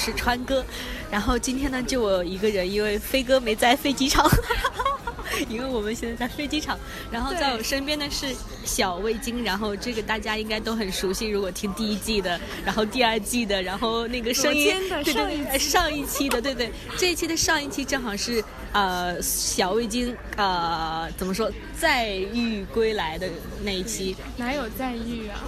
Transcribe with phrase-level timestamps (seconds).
[0.00, 0.64] 是川哥，
[1.10, 4.26] 然后今天呢就我一个人，因为飞哥没在飞机场，
[5.50, 6.78] 因为我们现在在飞机场，
[7.10, 23.28] 然后在我身边的是小味精，然后这个大家应该都很熟悉，如果听第一季的，然后第二季的，然后那个声音，对对对，上一期的，对对，这一期的上一期正好是呃小味精呃怎么说再遇归来的
[23.62, 25.44] 那一期，哪有再遇啊？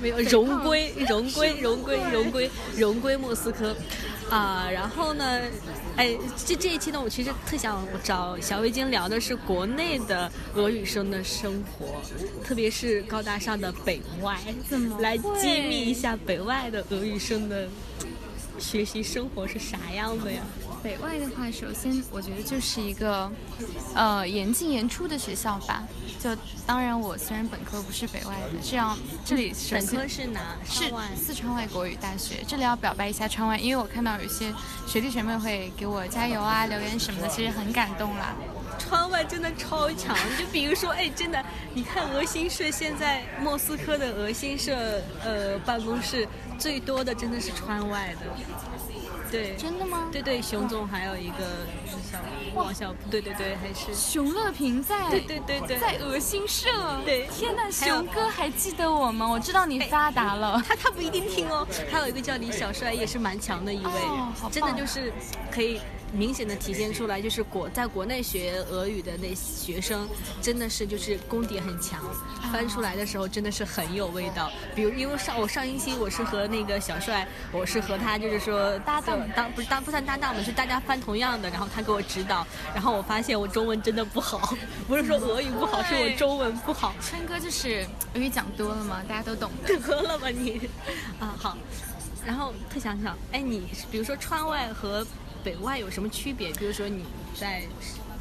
[0.00, 3.74] 没有 荣归，荣归，荣归，荣归，荣归莫斯科，
[4.30, 5.42] 啊，然后呢，
[5.96, 12.00] 哎，这这一期呢，我其实特想找小围巾聊的是国内的俄语生的生活，
[12.44, 17.68] 特别是高大上的北外，怎么来揭秘一下北外的俄语生的
[18.58, 20.42] 学习生活是啥样的呀？
[20.86, 23.28] 北外的话，首先我觉得就是一个，
[23.92, 25.82] 呃，严进严出的学校吧。
[26.20, 26.30] 就
[26.64, 30.40] 当然，我虽然本科不是北外的，这样这里本科是哪？
[30.64, 30.84] 是
[31.16, 32.36] 四川外国语大学。
[32.46, 34.54] 这里要表白一下川外，因为我看到有些
[34.86, 38.36] 学弟学妹会给我加油啊、留言什么的，其实很感动啦。
[38.78, 48.26] 川外真的超强，就比如说，哎，真的，你看俄新社现在莫斯科的俄新社呃办公室最多的真的是川外的。
[49.30, 50.08] 对，真的吗？
[50.12, 51.66] 对对，熊总还有一个
[52.10, 52.18] 小
[52.54, 56.68] 王小，对对对，还是熊乐平在，对对对对，在恶心社。
[57.04, 59.26] 对，天呐，熊哥还记得我吗？
[59.26, 61.66] 我知道你发达了，他他不一定听哦。
[61.90, 63.92] 还有一个叫李小帅，也是蛮强的一位，
[64.50, 65.12] 真的就是
[65.50, 65.80] 可以。
[66.12, 70.08] 明显的体现出来，就是国在国内学俄语的那学生，
[70.40, 72.00] 真的是就是功底很强，
[72.52, 74.50] 翻出来的时候真的是很有味道。
[74.74, 84.56] 比如，因为上我上一期我是和那个小帅，我是和他就是说搭档，当不是当不算搭档嘛，是大家翻同样的，然后他给我指导，然后我发现我中文真的不好，
[84.86, 86.94] 不是说俄语不好，是我中文不好。
[87.02, 89.76] 川哥就是俄语讲多了嘛，大家都懂的。
[89.80, 90.60] 得了吧你，
[91.18, 91.58] 啊好，
[92.24, 95.06] 然后特想想，哎你比如说川外和。
[95.46, 96.50] 北外有什么区别？
[96.54, 97.04] 比如说你
[97.38, 97.62] 在，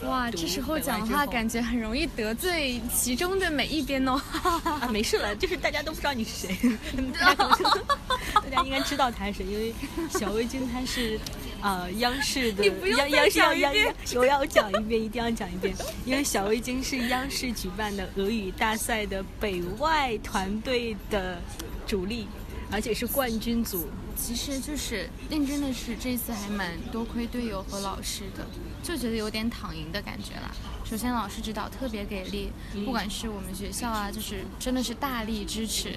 [0.03, 4.21] 哇，这时候讲话感觉很容易得罪其中的每一边哦。
[4.63, 6.77] 啊，没事了，就是大家都不知道你是谁，
[7.17, 9.73] 大家应该知道他是谁，因为
[10.07, 11.19] 小魏君他是，
[11.63, 13.73] 呃，央视的，央央视要央
[14.13, 15.73] 我要讲一遍，一定要讲一遍，
[16.05, 21.41] 因为小魏君是央视举办的俄语大赛的北外团队的
[21.87, 22.27] 主力，
[22.75, 23.87] 而且是冠军组。
[24.17, 28.45] 其实就是认真的是这次还蛮多亏队友和老师的，
[28.83, 30.51] 就觉得有点躺赢的感觉啦。
[30.83, 32.49] 首先老师指导特别给力，
[32.85, 35.95] 不管是我们学校啊，就是真的是大力支持。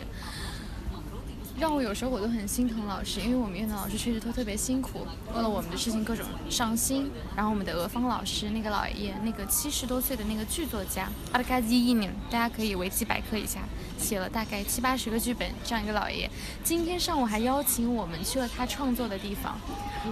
[1.59, 5.05] 让我有时候我都很心疼老师，因为我们院的老师确实都特别辛苦，
[5.35, 7.11] 为了我们的事情各种上心。
[7.35, 13.63] 然后我们的俄方老师那个老爷爷，那个七十多岁的那个剧作家阿德卡基伊宁，大家可以维基百科一下，
[13.99, 16.31] 写了大概七八十个剧本，这样一个老爷爷。
[16.63, 19.59] 今天上午还邀请我们去了他创作的地方，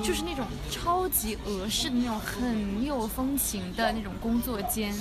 [0.03, 4.93] 就是那种超级俄式的那种很有风情的那种工作间，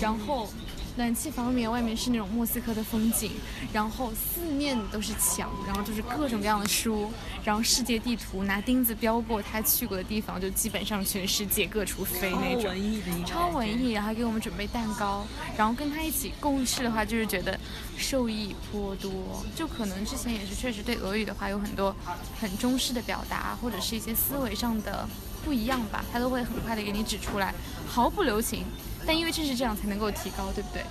[0.00, 0.48] 然后。
[0.96, 3.32] 暖气房里面，外面是那种莫斯科的风景，
[3.72, 7.10] 然后四面都是墙，然后就是各种各样的书，
[7.44, 12.64] 然后世界地图拿钉子标过他去过的地方，就基本上全世界各处飞那种。
[12.64, 17.58] 超文艺的超文艺，然后给我们准备蛋糕，然后跟他一起共事的话，就是觉得
[17.96, 19.10] 受益颇多。
[19.54, 21.94] 就可能之前也是确实对俄语的话有很多
[22.38, 25.08] 很中式的表达，或者是一些思维上的
[25.44, 27.54] 不一样吧，他都会很快的给你指出来，
[27.86, 28.64] 毫不留情。
[29.10, 30.84] 但因为正是这样才能够提高，对不对？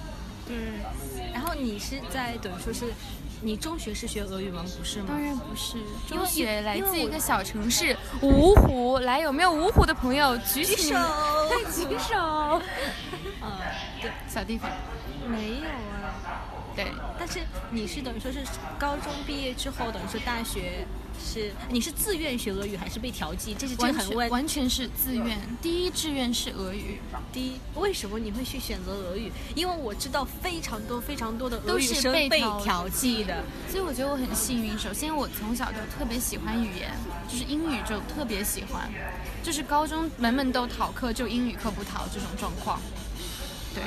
[0.48, 0.74] 嗯。
[1.32, 2.94] 然后你是在等于说是，
[3.42, 4.62] 你中学是学俄语吗？
[4.78, 5.06] 不是吗？
[5.08, 8.98] 当然不是，中学来自一个小城市芜湖。
[8.98, 10.98] 来，有没有芜湖的朋友举起手？
[11.74, 12.62] 举手。
[13.42, 13.58] 嗯，
[14.04, 14.70] 对，小地方。
[15.26, 16.44] 没有啊。
[16.76, 17.40] 对，但是
[17.72, 18.40] 你是等于说是
[18.78, 20.86] 高中毕业之后，等于说大学。
[21.20, 23.54] 是，你是自愿学俄语还是被调剂？
[23.54, 25.38] 这是完全完全是自愿。
[25.62, 27.00] 第一志愿是俄语。
[27.32, 29.32] 第一，为什么你会去选择俄语？
[29.56, 34.78] 因为我知道非常多非常多的俄语生被调剂的，所以我觉得我很幸运。
[34.80, 36.92] 首先，我从小就特别喜欢语言，
[37.28, 38.90] 就是英语就特别喜欢，
[39.44, 42.80] 就是高中门门都逃课，就英语课不逃这种状况。
[43.76, 43.84] 对，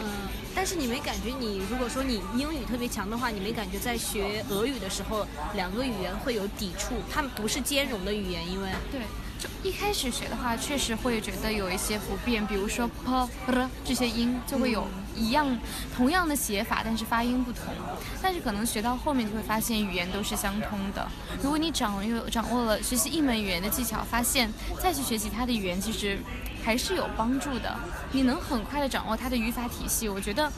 [0.55, 9.01] 但是你没感觉，你如果说你英语特别强的话，你没感觉在学俄语的时候，两个语言会有抵触，它们不是兼容的语言，因为对，
[9.41, 13.13] 就一开始学的话，确实会觉得有一些不便，比如说 p
[13.49, 14.87] r 这些音就会有
[15.17, 15.59] 一样
[15.97, 17.65] 同样的写法，但是发音不同。
[18.23, 21.09] 但是可能学到后面就会发现语言都是相通的。
[21.43, 24.49] 如果你掌握掌握了学习一门语言的技巧，发现
[24.81, 26.21] 再去学习它的语言，其实。
[26.63, 27.77] 还是有帮助的，
[28.13, 30.51] 你能很快的掌握它的语法体系，我觉得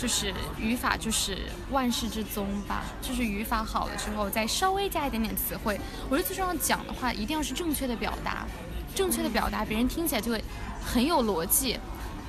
[0.00, 1.38] 就是语法就是
[1.70, 5.78] 万事之宗吧，就是语法好了之后，再稍微加一点点词汇。
[6.08, 8.46] 我觉得最重要讲的话，一定要是正确的表达，
[8.94, 10.42] 正确的表达，别人听起来就会
[10.84, 11.78] 很有逻辑，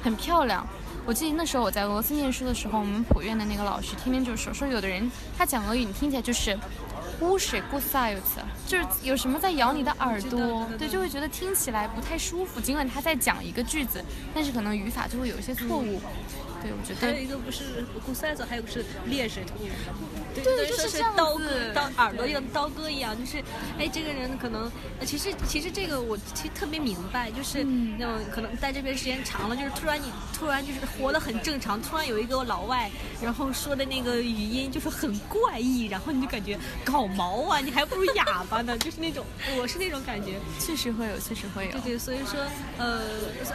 [0.03, 0.65] 很漂亮。
[1.03, 6.55] 我记得那时候我在俄罗斯念书的时候，我们普院的那个老师天天就说说，有的人他讲俄语，你听起来就是
[7.21, 12.59] 乌水过塞有次，就是有什么在咬你的耳朵，对，就会觉得听起来不太舒服。
[12.59, 14.03] 尽管他在讲一个句子，
[14.33, 16.01] 但是可能语法就会有一些错误。
[16.61, 19.41] 对，我觉得还有一个不是咕塞子，还有个是裂舌
[20.39, 20.43] 头。
[20.43, 23.37] 对，就是刀割，刀耳朵像刀割一样，就是，
[23.77, 24.71] 哎，这个人可能，
[25.05, 32.89] 其实其实这个我其实特别明白，就是那种可能在这边时间长了，就是突然你突然就是活得很正常，突然有一个老外，
[33.21, 39.25] 然后说的那个语音就是很怪异，然后你就感觉搞毛啊，你还不如哑巴呢，就是那种，
[39.57, 41.71] 我是那种感觉，确实会有，确实会有。
[41.73, 42.39] 对对，所以说，
[42.77, 43.01] 呃，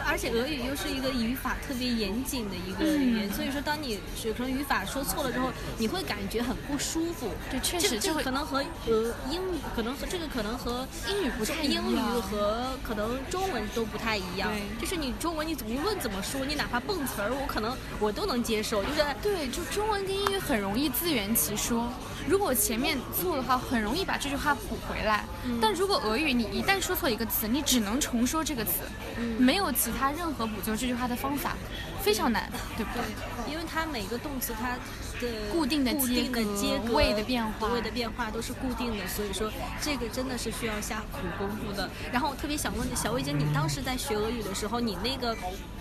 [0.05, 3.99] 而且俄语又是一个语法特别严谨的一个语言，所以说当你
[4.37, 6.55] 可能语法说错了之后，你会感觉很。
[6.67, 14.49] 不舒服，对，确实这个可能和呃英语可能和这个可能和英语不太英语和可能中文都不太一样。
[14.79, 18.83] 就是你中文你无论怎么说，你哪怕蹦词儿，我可能我都能接受。
[18.83, 21.89] 就是对，就中文跟英语很容易自圆其说。
[22.27, 25.23] 如果前面错的话，很容易把这句话补回来。
[25.61, 28.71] 但如果俄语你一旦说错一个词，你只能重说这个词，
[29.37, 31.55] 没有其他任何补救这句话的方法，
[32.01, 33.01] 非常难，对不对？
[33.49, 34.75] 因为它每个动词它
[35.21, 41.89] 的固定的接的接格位的变化，位的变化都是固定的，所以说这个真的是需要下苦功夫的。
[42.11, 45.35] 然后我特别想问小薇姐，你当时在学俄语的时候，你那个。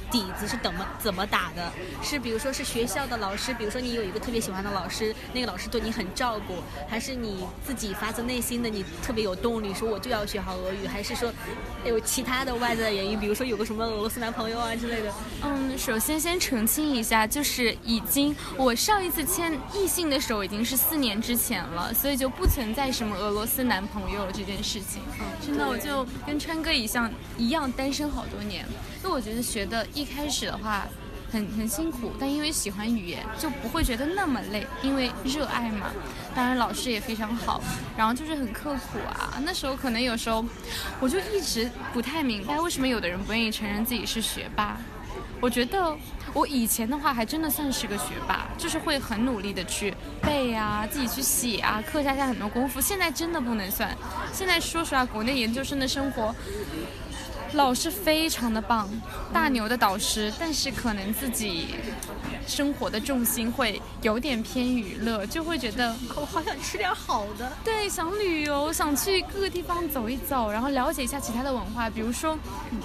[0.09, 1.73] 底子是怎么怎么打的？
[2.01, 11.33] 是比如说是学校的老师，比如说你有一个特别喜欢的老师，那个老师对你很照顾，还是你自己发自内心的你特别有动力，说我就要学好俄语，还是说
[11.85, 15.13] 有其他的外在原因，比如说有个什么俄罗斯男朋友啊之类的？
[15.43, 25.03] 嗯，首先先澄清一下，就是已经我上一次牵异性的手已经是四年之前了，所以就不存在什么俄罗斯男朋友这件事情。
[25.45, 28.65] 真的，我就跟川哥一样一样单身好多年。
[29.03, 30.87] 因为我觉得学的一开始的话
[31.31, 35.91] 很很辛苦，但因为喜欢语言就不会觉得那么累，因为热爱嘛。
[36.35, 37.61] 当然老师也非常好，
[37.97, 39.35] 然后就是很刻苦啊。
[39.45, 40.45] 那时候可能有时候
[41.01, 44.79] 我就一直不太明白为什么有的人不愿意承认自己是学霸。
[45.41, 45.97] 我觉得
[46.37, 52.79] 我以前的话还真的算是个学霸，就是会很努力的去背啊，自己去写啊，课下下很多功夫。
[52.79, 53.97] 现在真的不能算。
[54.35, 56.35] 现在说实话，国内研究生的生活。
[57.57, 58.89] 老师非常的棒，
[59.33, 61.69] 大牛的导师，但是可能自己
[62.47, 72.39] 生活的重心会有点偏娱乐，就会觉得我好想吃点好的，对，想旅游，想去各个地方走一走，然后了解一下其他的文化，比如说，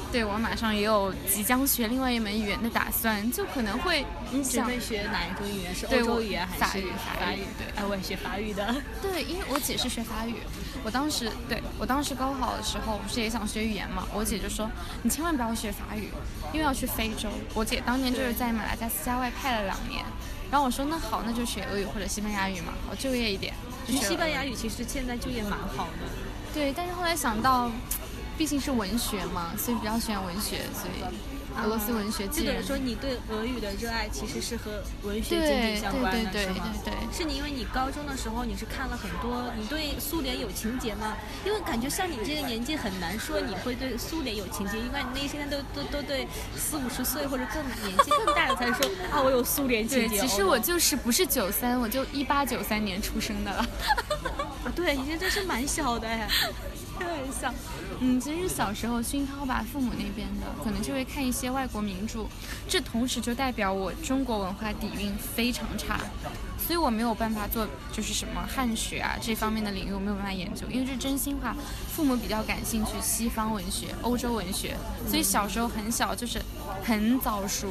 [0.10, 5.76] 对我马上也有即将学另外一门语言的打算，就可能会你准备学哪一种语言？
[5.76, 6.86] 是欧洲语言还是法语？
[7.20, 10.36] 法语，对，哎，我也学法语的，对，因为我姐是学法语。
[10.84, 14.08] 我当时对我当时高考的时候不是也想学语言嘛？
[14.16, 14.61] 我姐就说
[15.04, 16.10] 你千万不要学法语，
[16.54, 17.30] 因为要去非洲。
[17.54, 20.04] 我姐当年就是在马达加斯加外派了两年，
[20.50, 23.54] 然后我说那好，那就学俄语或者西班牙语嘛，好就业一点。
[23.88, 26.08] 西班牙语其实现在就业蛮好的。
[26.54, 27.72] 对，但是后来想到，
[28.38, 31.04] 毕竟是文学嘛，所以比较喜欢文学，所以。
[31.58, 36.56] 俄罗斯文学，就等于说你对俄语的热爱其实是和文学紧紧相关的，是吗？
[36.84, 41.16] 对对对对，是你因为你高中的时候你是看了很多，你对苏联有情节吗？
[41.46, 46.28] 因为感觉像你这个年纪很难说你会对苏联有情节，因为你那现在都都都对
[46.58, 50.18] 四五十岁或者更年纪更大的才说 啊，我有苏联情节。
[50.18, 53.60] 其实我就是不是九三，我就一八九三年出生的了。
[54.64, 56.28] 啊， 对，你现在是蛮小的哎。
[57.02, 57.54] 开玩笑，
[58.00, 62.26] 嗯，其实小时候熏陶吧，父母那边的可能就会看一些外国名著，
[62.68, 66.00] 这同时就代表我中国文化底蕴非常差。
[66.66, 71.56] 所以我没有办法做，就是什么汉学啊这方面的领域，我没有办法研究，因为这是真心话。
[71.94, 74.76] 父母比较感兴趣西方文学、欧洲文学，
[75.08, 76.42] 所以小时候很小就是
[76.84, 77.68] 很早熟，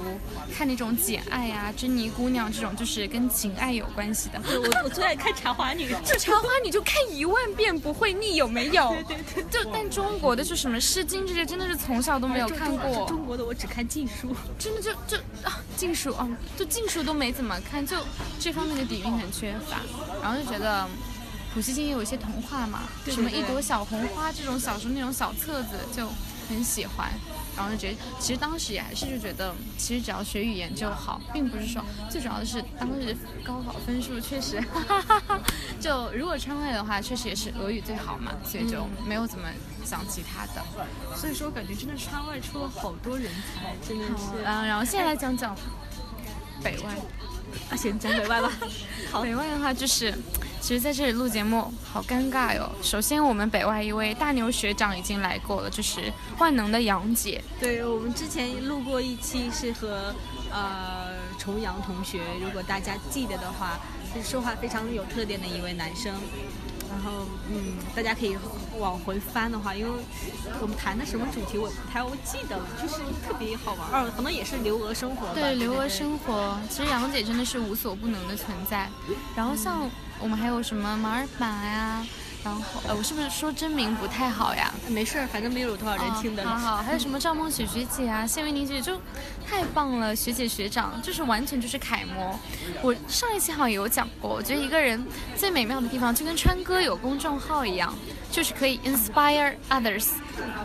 [0.55, 4.41] 看那种《简爱》啊、《珍妮姑娘》这种，就是跟情爱有关系的。
[4.45, 8.95] 我我最爱看《茶花女》，这《茶花女》就看一万遍不会腻，有没有？
[9.09, 9.65] 对对对。
[9.65, 13.07] 就但中国的就什么《诗经》这些，真的是从小都没有看过。
[13.07, 16.29] 中国的我只看禁书，真的就就啊禁书啊，
[16.59, 17.97] 就禁书都没怎么看，就
[18.39, 18.91] 这方面的。
[18.91, 19.79] 底蕴很缺乏，
[20.21, 20.89] 然后就觉得
[21.55, 26.09] 普希金也有一些童话嘛，什么一朵小红花这种小时候那种小册子就
[26.49, 27.11] 很喜欢，
[27.57, 34.61] 然后就觉得其实当时也还是就觉得其实只要学语言就好，并不是说最主要的是当时高考分数确实，
[35.81, 39.49] 就如果川外的话确实也是俄语最好嘛，所以就没有怎么
[39.85, 40.65] 想其他的，
[41.17, 45.57] 所以说我感觉真的川外出了好多人才，真的是，嗯，然后现在来讲讲
[46.63, 46.97] 北外。
[47.71, 48.53] 啊，行讲北外吧。
[49.11, 50.15] 好，北外的话就是，
[50.61, 52.71] 其实在这里录节目好尴尬哟。
[52.83, 57.43] 首先，我们北外一位大牛学长已经来过了，就是万能的杨姐。
[57.59, 60.15] 对我们之前录过一期是和
[60.53, 63.79] 呃重阳同学，如果大家记得的话，
[64.15, 66.15] 是说话非常有特点的一位男生。
[66.91, 68.37] 然后，嗯，大家可以
[68.79, 69.91] 往回翻的话，因为
[70.61, 75.33] 我们谈的什么主题我不太记得了，就是特别好玩儿，可能也是留俄生活。
[75.35, 78.89] 对，留俄生活，其实杨姐真的是无所不能的存在。
[79.37, 82.05] 然后像我们还有什么马尔法呀。
[82.43, 84.73] 然后，呃，我是不是说真名不太好呀？
[84.89, 86.45] 没事儿，反正没有多少人听的。
[86.47, 88.99] 好好，还有什么赵梦雪学姐啊，谢维宁学姐就
[89.47, 92.39] 太棒了，学姐学长就是完全就是楷模。
[92.83, 95.05] 我上一期好像有讲过，我觉得一个人
[95.37, 97.95] 最美妙的地方就跟川哥有公众号一样。
[98.31, 100.11] 就是可以 inspire others。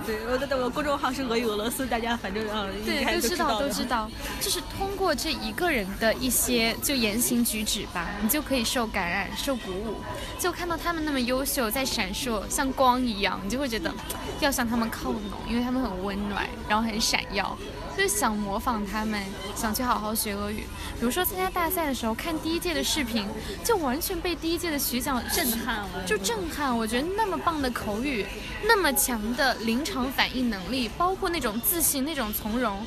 [0.06, 4.10] 对，我的我公众号是俄语俄罗斯，大家反正嗯，对，都知道都知道。
[4.40, 9.96] 就是通过这一个人的一些就言行举止吧，你就可以受感染、受鼓舞。
[10.40, 13.94] 就看到他们那么优秀，在闪烁，像光一样，你就会觉得
[14.40, 17.58] 要向他们靠拢，因为他们很温暖，然后很闪耀。
[17.98, 19.22] 就想模仿他们，
[19.56, 20.66] 想去好好学俄语。
[21.00, 23.28] 比如说参加大赛的时候，看第一届的视频，
[23.64, 26.76] 就完全被第一届的学长震撼了，就震撼。
[26.78, 28.26] 我觉得那么棒的口语，
[28.64, 32.86] 那么强的临场反应能力，包括那种自信、那种从容。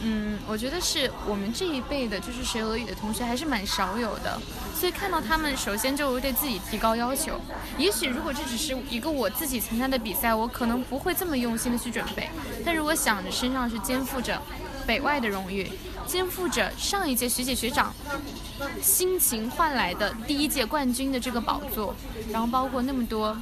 [0.00, 4.40] 嗯，我觉得是我们这一辈的，就是学俄语的同学还是蛮少有的，
[4.72, 7.40] 所以看到他们，首先就对自己提高要求。
[7.76, 12.30] 也许如果这只是一个我自己参加的比赛，我可能不会这么用心的去准备。
[12.64, 14.40] 但如果想着身上是肩负着
[14.86, 15.68] 北外的荣誉，
[16.06, 17.92] 肩负着上一届学姐学长
[18.80, 21.92] 辛勤换来的第一届冠军的这个宝座，
[22.30, 23.36] 然后包括那么多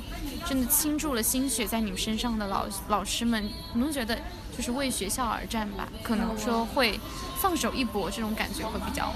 [0.47, 4.19] 真的倾注了心血在你们身上的老老师们，你们觉得？
[4.57, 6.99] 就是为学校而战吧，可能说会
[7.41, 9.13] 放手一搏，这种感觉会比较。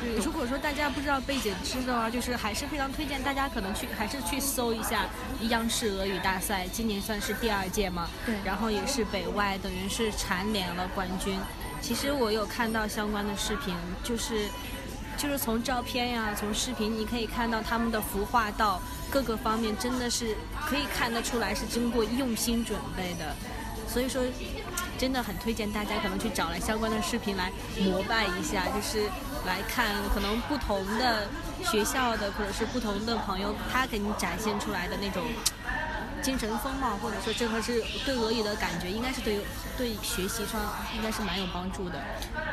[0.00, 5.06] 对，如果说大家不知道背景知的话，就是还是非常推荐大家可能去还是去搜一下
[5.48, 8.08] 央视俄语大赛，今年算是第二届嘛。
[8.26, 8.34] 对。
[8.44, 11.38] 然后也是北外，等于是蝉联了冠军。
[11.80, 14.48] 其实我有看到相关的视频，就是
[15.16, 18.80] 就是从照片呀，从视频你可以看到他们的服化道
[19.10, 23.34] 各个方面，真的是可以看得出来是经过用心准备的。
[23.88, 24.22] 所以说，
[25.02, 29.10] 真的很推荐大家可能去找来相关的视频来膜拜一下，就是
[29.44, 31.26] 来看可能不同的
[31.64, 35.24] 学校的或者是不同的朋友他给你展现出来的那种
[36.22, 39.40] 精神风貌，或者说这个是对俄语的感觉，应该是对
[39.76, 40.60] 对学习上
[40.94, 42.00] 应该是蛮有帮助的。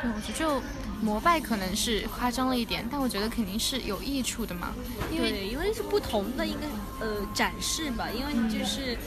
[0.02, 0.60] 对，我觉得就
[1.00, 4.74] 膜拜可能是夸张了一点，但我觉得肯定是有益处的嘛。
[5.08, 6.66] 因为因为是不同的一个
[6.98, 8.98] 呃展示吧，因为就是。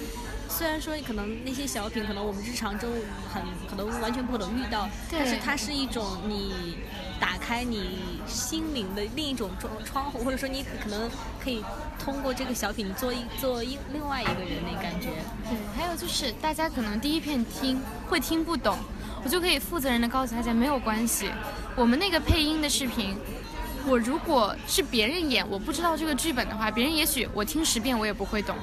[0.56, 2.88] 虽然说可能那些小品，可能我们日常中
[3.34, 6.78] 很可能完全不可能遇到，但是它是一种你
[7.20, 11.10] 打开你心灵的另一种窗窗户，或者说你可能
[11.44, 11.66] 可以
[11.98, 15.08] 通过这个小品做一做一另外一个人的感觉。
[15.50, 18.78] 对，还有就是大家可能第一遍听会听不懂，
[19.24, 21.32] 我就可以负责任的告诉大家没有关系，
[21.76, 23.18] 我们那个配音的视频，
[23.88, 28.56] 我如果是别人演我不知道这个剧本的话，别人也许我听十遍我也不会懂。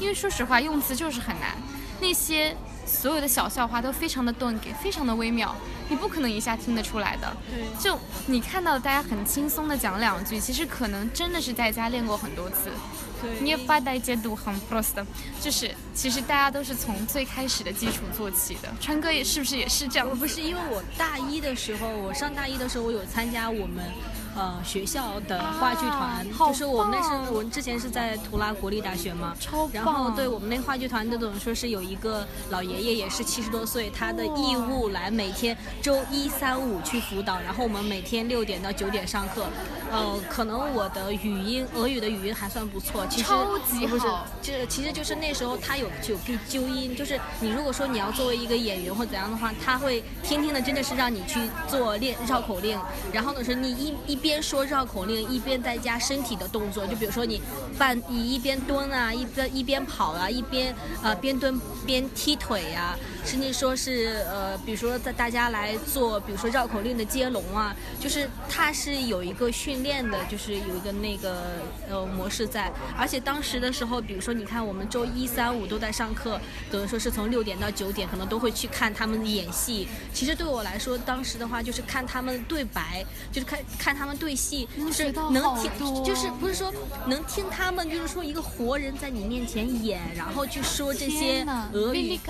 [0.00, 1.56] 因为说实话，用词就是很难，
[2.00, 5.54] 那些所有的小笑话都非常的钝给，非常的微妙，
[5.88, 7.36] 你不可能一下听得出来的。
[7.50, 12.70] 对，就你看到大家很轻松的讲两句，其实可能真的是在家练过很多次。
[13.22, 15.02] 对，你也发带解读很 prost，
[15.40, 18.68] 就是其实大家都是从最开始的基础做起的。
[18.80, 20.18] 川哥也是不是也是这样？
[20.18, 23.84] 不是，因为我大一的时候，我上大一的时候，我有参加我们。
[24.36, 39.46] 呃，学校的话剧团，就是我们那是我们之前是在图拉国立大学嘛，超然后对我们那话剧团的，等于说是有一个老爷爷，也是七十多岁，他的义务来每天周一、三、五去辅导，然后我们每天六点到九点上课。
[39.92, 43.32] 呃，可能我的语音俄语的语音还算不错，其实
[43.86, 44.08] 不是，
[44.42, 51.38] 就其实就是那时候他有有给纠音，就是你如果说你要作为一个演员或怎样的话，他会天天的真的是让你去
[51.68, 52.76] 做练绕口令，
[53.12, 54.23] 然后呢是你一一。
[54.24, 57.42] 边说绕口令，一边在加身体的动作，就比如说你
[57.76, 62.96] 半你一边蹲啊，一边一边跑啊，一边啊边蹲边踢腿呀。
[63.24, 71.56] 甚至说是呃，比如说在大家来做，比如说绕口令的接龙啊，就是它是有一个训练的，就是有一个那个
[71.88, 72.70] 呃模式在。
[72.96, 76.38] 而且当时的时候，比如说你看我们周一、三、五都在上课，
[76.70, 79.88] 等于说是从六点到九点，可能都会去看他们演戏。
[80.12, 86.70] 其实对我来说，当时的话就是看他们对白，就是看看他们对戏，就是能听，就是不是说
[87.06, 92.20] 能听他们，就是说一个活人在你面前演，然后去说这些俄语。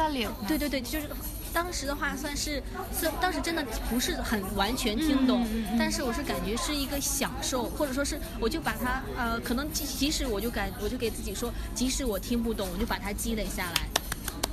[0.46, 0.83] 对对对。
[0.84, 1.08] 就是
[1.52, 2.62] 当时的话算是，
[2.92, 5.46] 虽当时真的不是很完全听懂，
[5.78, 13.88] 但是我是感觉是一个享受，或者说是我就把它呃，可能即即使我就感我就给自己说，即使我听不懂，我就把它积累下来，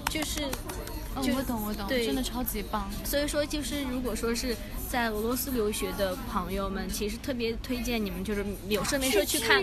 [0.09, 0.41] 就是。
[1.21, 2.89] 就我懂，我懂，对，真的超级棒。
[3.03, 4.55] 所以说，就是如果说是
[4.89, 9.61] 在俄罗斯留学的朋友们，其实特别推荐你们，就是有事没事去看，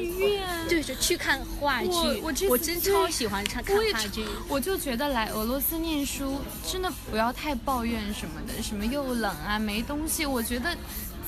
[0.69, 1.89] 就是去看话剧。
[1.91, 4.25] 我我真超喜欢看看话剧。
[4.47, 6.39] 我就觉得来俄罗斯念书，
[6.71, 10.27] 真的不要太抱怨什么的，什么又冷啊，没东西。
[10.27, 10.77] 我觉得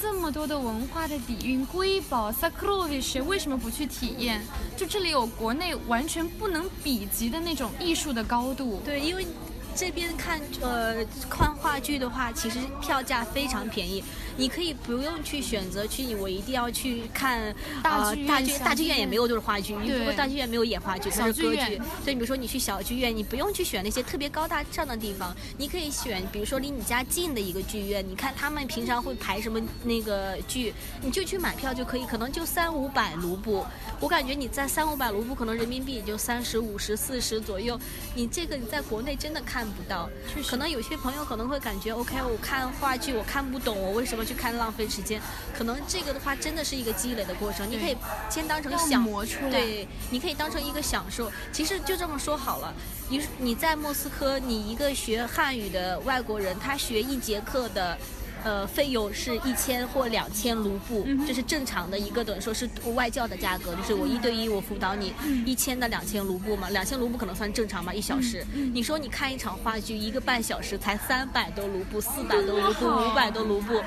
[0.01, 4.43] 这么多的文化的底蕴、瑰宝、萨克罗维什，为什么不去体验？
[4.77, 8.83] 就这里有国内完全不能比及的那种艺术的高度。
[8.85, 9.27] 对，因为。
[9.75, 14.03] 这边看呃看话剧的话，其实票价非常便宜，
[14.37, 21.81] 你可以不用去选择去，我一定要去看大剧大剧大剧院也没有就是话剧，如果大剧院没有演话剧，它是歌剧。
[22.05, 33.65] 所以比如说你去小剧院，你不用去选那些特别高大上的地方，你可以选比如说离你家近的一个剧院，你看他们平常会排什么那个剧，你就去买票就可以，可能就三五百卢布。
[34.01, 37.79] 我感觉你在三五百卢布，可能人民币也就三十五十四十左右，
[38.15, 39.60] 你这个你在国内真的看。
[39.61, 40.09] 看不到，
[40.49, 45.21] 可能有些朋友可能会感觉，OK，我看话剧我看不懂，我为什么去看浪费时间？
[45.55, 47.95] 可能这个的话真的是一个积累的过程，你可以
[48.31, 49.05] 先当成享，
[49.51, 51.31] 对，你可以当成一个享受。
[51.53, 52.73] 其实就这么说好了，
[53.11, 57.99] 你你在莫斯科，你一个学汉语的外国人，他学一节课的。
[58.45, 65.13] 呃，费用是一千或两千卢布，这是正常的一个等于说是外教的价格，就是我一对一我辅导你
[65.45, 68.45] 一千到两千卢布嘛，两千卢布可能算正常嘛，一小时。
[68.73, 73.81] 你说你看一场话剧一个半小时才三百多卢布，四百多卢布，五百多卢布，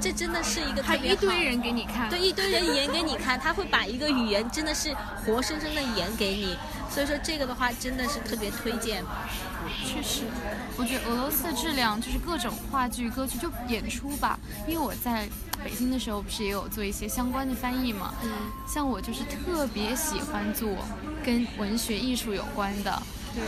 [0.00, 1.22] 这真的是一个特别好。
[1.22, 4.94] 一堆人给你看，对，一堆人演给你看，他会把一个语言真的是
[5.24, 6.56] 活生生的演给你，
[6.90, 9.04] 所以说这个的话真的是特别推荐。
[9.86, 10.22] 确实，
[10.76, 14.38] 我觉得俄罗斯的质量就是各种话剧、歌剧就演出吧。
[14.66, 15.28] 因为我在
[15.62, 18.14] 北京的时候不是也有做一些相关的翻译嘛。
[18.24, 18.30] 嗯。
[18.66, 20.68] 像我就是特别喜欢做
[21.24, 23.02] 跟文学艺术有关的。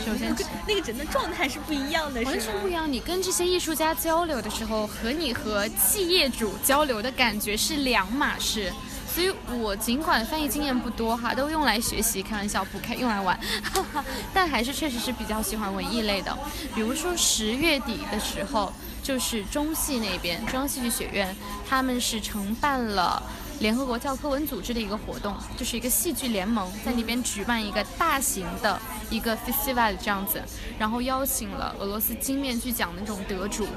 [0.05, 0.33] 首先，
[0.65, 2.89] 那个整个状态是不一样的，完全不一样。
[2.89, 8.71] 你跟这些艺术家交流的时候，和你和企业主交流的感觉是两码事。
[9.13, 16.35] 所以我尽管翻译经验不多哈，都用来学习，开玩笑不开用来玩，哈 哈但还是确实是比较喜欢文艺类的。
[16.73, 18.73] 比如说十月底的时候，
[19.03, 21.35] 就是中戏那边中央戏剧学院，
[21.69, 23.21] 他们是承办了
[23.59, 30.41] 联合国教科文组织的一个活动，就是一个戏剧联盟在那边举办一个大型的一个 festival 这样子，
[30.79, 33.67] 然后邀请了俄罗斯金面具奖的那种得主，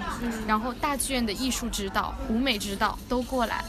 [0.46, 3.62] 然后大剧院的艺术指导、舞美指导都过来。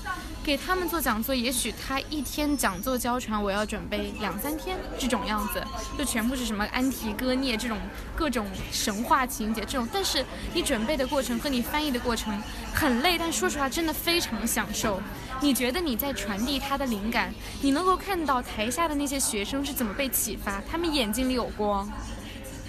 [0.48, 5.62] 给他们做讲座，也许他一天讲座教传，我要准备两三天这种样子，
[5.98, 7.78] 就全部是什么安提戈涅这种
[8.16, 9.86] 各种神话情节这种。
[9.92, 12.42] 但是你准备的过程和你翻译的过程
[12.74, 15.02] 很累，但说实话真的非常享受。
[15.42, 21.86] 你觉得你在传递他的灵感，你能够看到台下的那些学生是怎么被启发，他们眼睛里有光。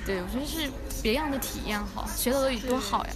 [0.05, 0.69] 对我觉得是
[1.03, 3.13] 别样的体验哈，学俄语多好呀。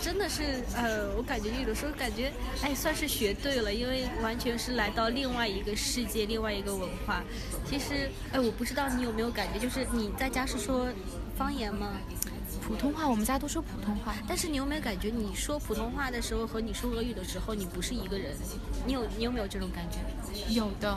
[0.00, 7.22] 真的是，呃，我感觉有的时候感觉，哎，算是学对了，因为完全是来到另外一个世界，另外一个文化。
[7.64, 10.88] 其实，哎，我不知道你有没有感觉，就是你在家是说
[11.38, 11.92] 方言吗？
[12.62, 14.14] 普通话，我们家都说普通话。
[14.26, 18.36] 但是你有没有感觉，你说普通话的时候和你说俄语的时候，你不是一个人？
[18.86, 19.98] 你有你有没有这种感觉？
[20.48, 20.96] 有的，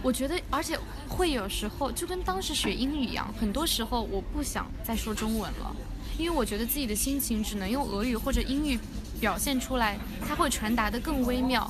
[0.00, 5.74] 我觉得，而且会有时候就跟当时学英语一样，很多时候我不想再说中文了。
[6.18, 8.78] 因为我觉得自己的心情只能用俄语或者英语
[9.18, 11.68] 表现出来，它会传达的更微妙。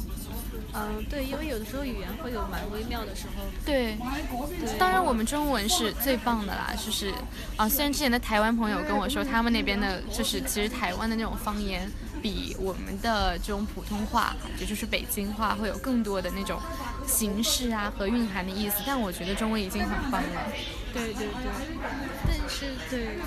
[0.74, 3.44] 嗯，对，因为有的时候语言会有蛮微妙的时候。
[3.64, 3.96] 对，
[4.78, 7.12] 当然我们中文是最棒的啦，就是
[7.56, 11.90] 啊，虽然之前的台湾朋友跟我说，他们那边的就是其实台湾的那种方言。
[12.22, 16.61] 比我们的这种普通话，也就是北京话，会有更多的那种
[17.06, 18.82] 形式啊和蕴含的意思。
[18.87, 20.52] 但我觉得中文已经很棒了。
[20.92, 21.28] 对对对，
[22.28, 23.18] 但是对，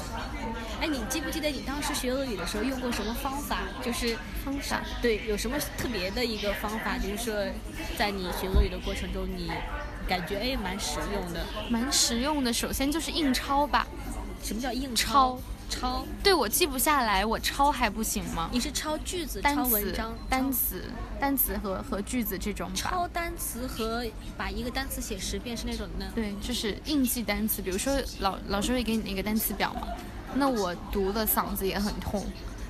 [0.80, 3.58] 哎，你记不记得你当时学俄语的时候用过什么方法？
[3.84, 6.96] 就是方法，对，有什么特别的一个方法？
[6.98, 7.34] 就是说，
[7.98, 9.52] 在你学俄语的过程中，你
[10.08, 11.44] 感觉哎蛮实用的。
[11.70, 13.88] 蛮实用的，首先就是印钞吧。
[14.44, 15.40] 什么叫印钞？
[15.70, 18.50] 抄对我记不下来，我抄还不行吗？
[18.52, 20.84] 你是抄句子、抄文章、单词、
[21.20, 22.70] 单词和和句子这种。
[22.74, 24.06] 抄单词和
[24.38, 26.08] 把一个单词写十遍是那种的。
[26.14, 27.62] 对，就是硬记单词。
[27.62, 29.88] 比如说老老师会给你一个单词表嘛，
[30.34, 32.26] 那我读的嗓子也很痛。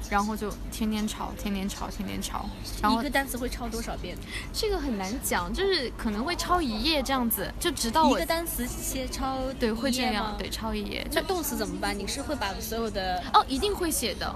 [0.10, 2.46] 然后就天天抄，天天抄，天天抄。
[2.82, 4.18] 然后一个单词会抄多少遍？
[4.54, 11.06] 这个很难讲，就是可能会抄一页这样子，就直到我一个单词先抄对会这样对抄一页。
[11.12, 11.98] 那动词怎么办？
[11.98, 14.36] 你是会把所有的哦一定会写的，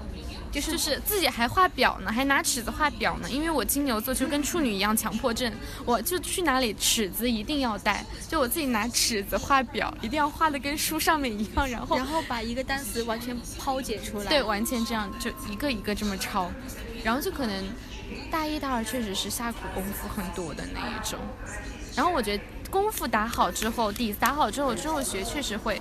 [0.50, 3.30] 就是就是自己还画表呢，还拿尺子画表呢。
[3.30, 5.52] 因为我金牛座就跟处女一样强迫症，
[5.84, 14.26] 我就去哪里尺子一定要带，就我自己拿尺子画表，一定要画的跟书上面一样，然后然后把一个单词完全抛解出来。
[14.26, 16.50] 对，完全这样，就一个一个这么抄，
[17.04, 17.64] 然后就可能
[18.30, 21.18] 大一、大二确实是下苦功夫很多的那一种。
[21.94, 25.80] 然后我觉得功夫打好之后，底子打好之后，之后学确实会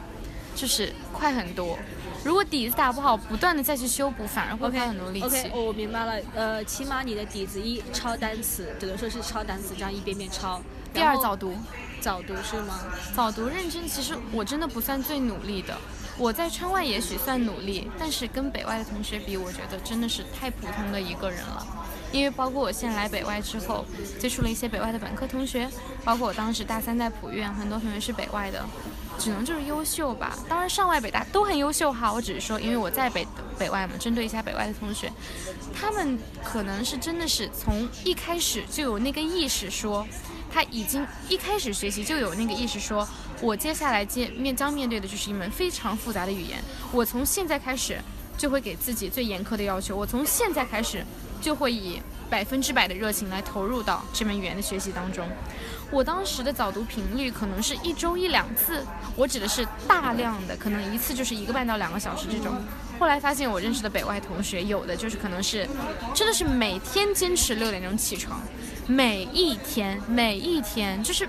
[0.55, 1.77] 就是快很多。
[2.23, 5.25] 如果底子打不好，不断的再去修补，反而会花很多力气。
[5.25, 6.21] OK，我明白了。
[6.35, 10.61] 呃，起码你的底子一抄单词，只能说是抄单词，这样一遍遍抄。
[10.93, 11.53] 第二早读，
[12.01, 12.79] 早读是吗？
[13.15, 15.77] 早读认真，其实我真的不算最努力的。
[16.17, 21.65] 我在川外也许算努力，但是跟北外的同学比，我觉得真的是太普通的一个人了。
[22.11, 23.85] 因为包括我现在来北外之后，
[24.19, 25.69] 接触了一些北外的本科同学，
[26.03, 28.65] 包括我当时大三在普院，很多同学是北外的。
[29.19, 32.11] 只能就是优秀吧，当然上外北大都很优秀哈。
[32.11, 33.27] 我只是说，因为我在北
[33.57, 35.11] 北外嘛，针对一下北外的同学，
[35.75, 40.07] 他们可能是真的是从一开始就有那个意识，说
[40.51, 43.07] 他已经一开始学习就有那个意识，说
[43.41, 47.99] 我接下来接面将面对的就是一门非常复杂的语言，我从现在开始
[48.37, 51.05] 就会给自己最严苛的要求，我从现在开始
[51.41, 55.27] 就会以百分之百的热情来投入到这门语言的学习当中。
[55.91, 62.53] 我当时的早读频率可能是一周一两次，我指的是大量的，可能一次就是一个半到两个小时这种。
[62.99, 65.67] 后来发现我认识的北外同学，有的就是可能是，
[66.13, 68.39] 真的是每天坚持六点钟起床，
[68.85, 71.27] 每一天每一天就是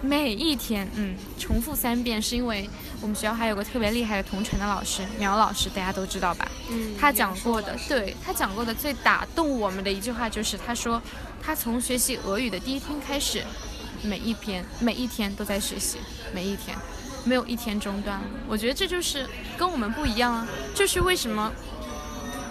[0.00, 6.48] 每一天，嗯，重复三遍，是因为我们学校还有个特别厉害的同城的老师，苗老师，大家都知道吧？
[6.70, 11.00] 嗯，他讲过的，对他讲过的最打动我们的一句话就是，他说
[11.42, 13.42] 他从学习俄语的第一天开始。
[14.02, 15.98] 每一篇每一天都在学习，
[16.32, 16.76] 每一天
[17.24, 18.20] 没有一天中断。
[18.46, 21.50] 我觉得这就是跟我们不一样啊，就是为什么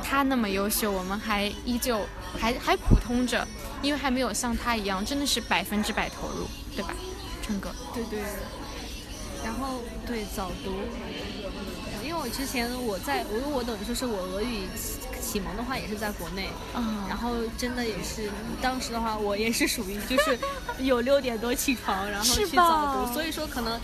[0.03, 2.01] 他那么优秀，我们还依旧
[2.37, 3.47] 还还普通着，
[3.81, 6.89] 因为还没有像他一样真的是百分之百投入，对吧，
[7.41, 7.69] 春哥？
[7.93, 8.19] 对对。
[9.45, 10.73] 然后对早读，
[12.03, 14.67] 因为我之前我在，我我等于说是我俄语。
[15.25, 18.29] 启蒙的话也是在国内，嗯然后真的也是，
[18.61, 20.37] 当时的话我也是属于就是
[20.77, 23.81] 有六点多起床，然后去早读，所以说可能，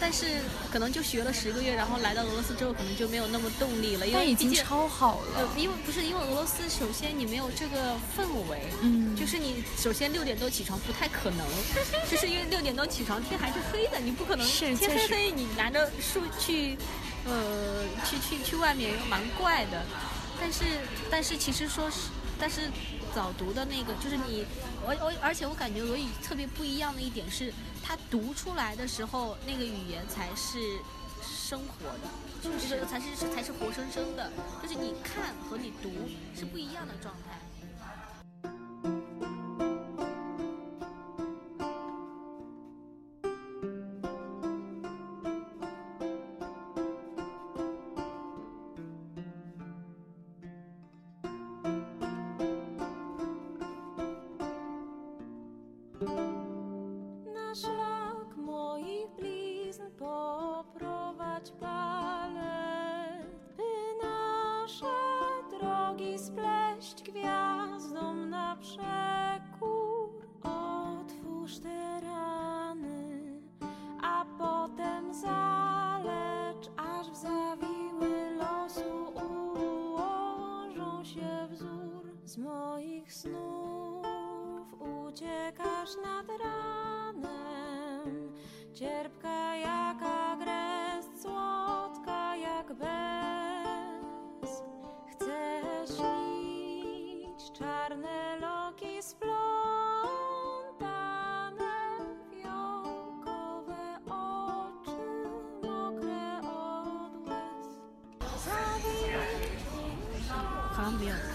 [0.00, 5.48] 但是可能就学了十个月，然后来到俄罗斯之后可能就没有那么动力了，因为已经超好了。
[5.56, 11.46] 因为不是因为俄罗斯，首先你没有这个氛围，嗯，就是你首先六点多起床不太可能，
[12.10, 16.76] 就是因为六点多起床天还是黑的，你不可能天黑黑你拿着书去，
[17.24, 19.82] 呃，去去去外面蛮怪的。
[20.40, 20.64] 但是，
[21.10, 22.08] 但是其实说是，
[22.40, 22.62] 但是
[23.14, 24.44] 早读的那个，就是你，
[24.84, 27.54] 我我，而且我感觉俄语特别不一样的一点是，
[27.86, 30.58] 它读出来的时候，那个语言才是
[31.22, 32.08] 生活的，
[32.42, 35.90] 就是才是才是活生生的，就是你看和你读
[36.34, 37.38] 是不一样的状态。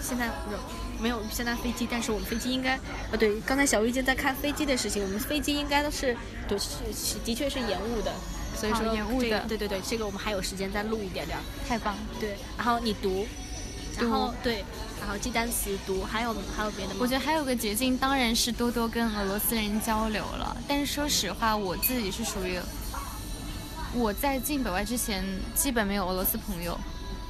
[0.07, 0.57] 现在不是
[1.00, 2.78] 没有现在飞机，但是我们飞机应该，
[3.10, 8.12] 呃，对，刚才小薇姐在看飞机的事情，我们飞机应该都是，对，是的确是延误的，
[8.54, 13.26] 所以说延误的，对对对，这个我们还有时间再录一点点，太棒，对，然后你读，
[13.98, 14.64] 然后对，
[15.00, 16.98] 然后记单词读，还有还有别的吗？
[17.00, 22.58] 我觉得还有个捷径，当然是多多跟俄罗斯人交流了，但是说实话，我自己是属于
[23.94, 26.78] 我在进北外之前基本没有俄罗斯朋友。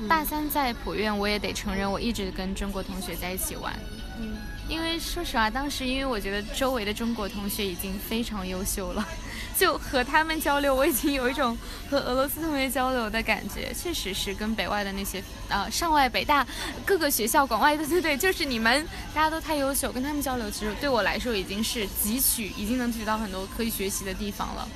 [0.09, 3.73] 大三在普院，我也得承认，我一直跟中国同学在一起玩。
[4.19, 4.37] 嗯，
[4.69, 9.07] 因为说实话，当时因为我觉得周围的中国同学已经非常优秀了，
[9.57, 11.57] 就和他们交流，我已经有一种
[11.91, 13.73] 和俄罗斯同学交流的感觉。
[13.73, 16.47] 确实是跟北外的那些呃上外北大
[16.85, 24.69] 各个学校广外，对对对，就是你们大家都太优秀，跟他们交流其实对我来说已经是汲取，已经能汲取到很多可以学习的地方了。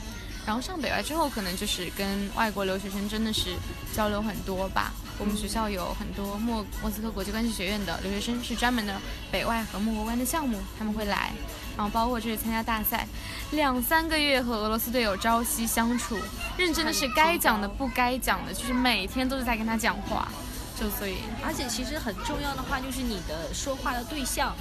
[0.46, 3.54] 然后上北外之后，可能就是跟外国留学生真的是
[3.94, 4.92] 交流很多吧。
[5.18, 9.00] 我们学校有很多莫莫斯科国际关系学院的留学生，是专门的
[9.30, 11.32] 北外和莫国关的项目，他们会来。
[11.76, 13.06] 然后包括这次参加大赛，
[13.52, 16.16] 两三个月和俄罗斯队友朝夕相处，
[16.56, 20.28] 认真的是该讲的不该讲的，就是每天都是在跟他讲话。
[20.78, 24.54] 就所以，而且其实很重要的话，就是你的说话的对象，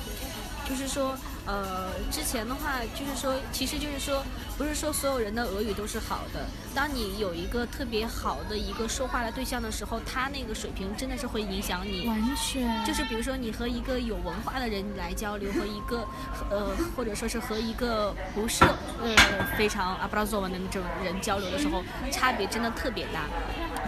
[0.70, 1.18] 就是说。
[1.46, 4.24] 呃，之前的话就是说，其实就是说，
[4.58, 6.46] 不是说所有人的俄语都是好的。
[6.74, 12.08] 当你有一个特别好的一个说话的对象的时候，他那个水平真的是会影响你。
[12.08, 12.86] 完全。
[12.86, 16.08] 就是比如说，你和一个有文化的人来交流，和一个
[16.50, 19.14] 呃，或者说是和一个不是呃
[19.58, 23.26] 非常阿布拉佐文的那种人交流的时候，差别真的特别大。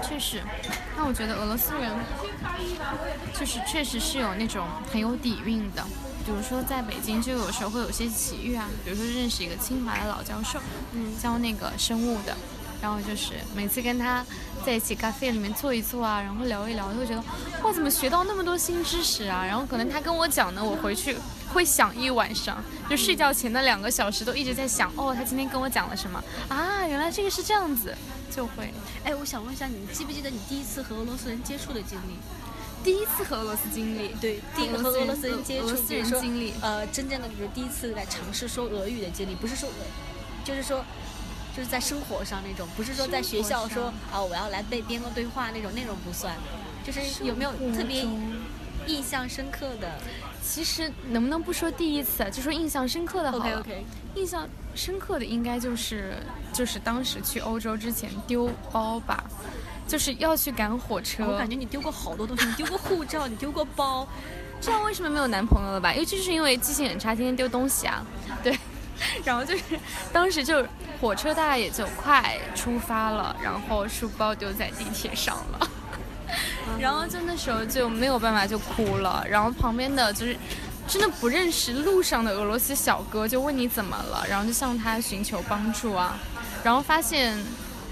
[0.03, 0.41] 确实。
[0.97, 1.89] 那我觉得俄罗斯人
[3.33, 5.81] 就是确实是有那种很有底蕴的。
[6.25, 10.59] 比如说，在北京就有时候会有些奇遇啊，比如说认识一个清华的老教授，
[10.93, 12.35] 嗯，教那个生物的，
[12.81, 14.25] 然后就是每次跟他
[14.65, 17.23] 在一起咖啡里面坐一坐啊，然后聊一聊，就会觉得
[17.61, 19.45] 哇，怎么学到那么多新知识啊？
[19.45, 21.15] 然后可能他跟我讲呢，我回去
[21.53, 22.57] 会想一晚上，
[22.89, 26.87] 就睡觉前的两个小时都一直在想，哦，他今天跟我讲了什么啊？
[26.87, 27.95] 原来这个是这样子，
[28.35, 28.73] 就会。
[29.03, 32.17] 哎，我想问一下，你记不记得你第一次和俄罗斯人接触的经历？
[32.85, 36.21] 第一次和俄罗斯经历，对，第一和俄罗斯人接触，比如说，
[36.61, 39.67] 呃，真正的就是第一次来尝试说俄语的经历，不是说，
[40.43, 40.85] 就是说，
[41.57, 46.35] 就是在生活上那种，不是说在学校说啊，我要来背编个对话那种，那种不算，
[46.85, 48.05] 就是有没有特别
[48.85, 49.97] 印象深刻的？
[50.43, 53.61] 其实能不能不说第一次，就说印象深刻的好了。
[53.61, 56.17] OK OK，印象深刻的应该就是
[56.53, 59.23] 就是当时去欧洲之前丢包吧。
[59.87, 64.07] 就是要去赶火车，我感觉你丢过好多东西，你丢过护照，你丢过包，
[64.59, 65.93] 这样为什么没有男朋友了吧？
[65.93, 68.03] 因为就是因为记性很差，天天丢东西啊。
[68.41, 68.57] 对，
[69.23, 69.63] 然后就是
[70.11, 70.65] 当时就
[70.99, 75.69] 火车大概也就快出发了，然后书包丢在地铁上了，
[76.79, 80.35] 然后就那时候就没有办法就哭了，然后旁边的就是
[80.87, 86.17] 真的不认识路上的俄罗斯小哥就问你怎么了，然后就向他寻求帮助啊，
[86.63, 87.37] 然后发现。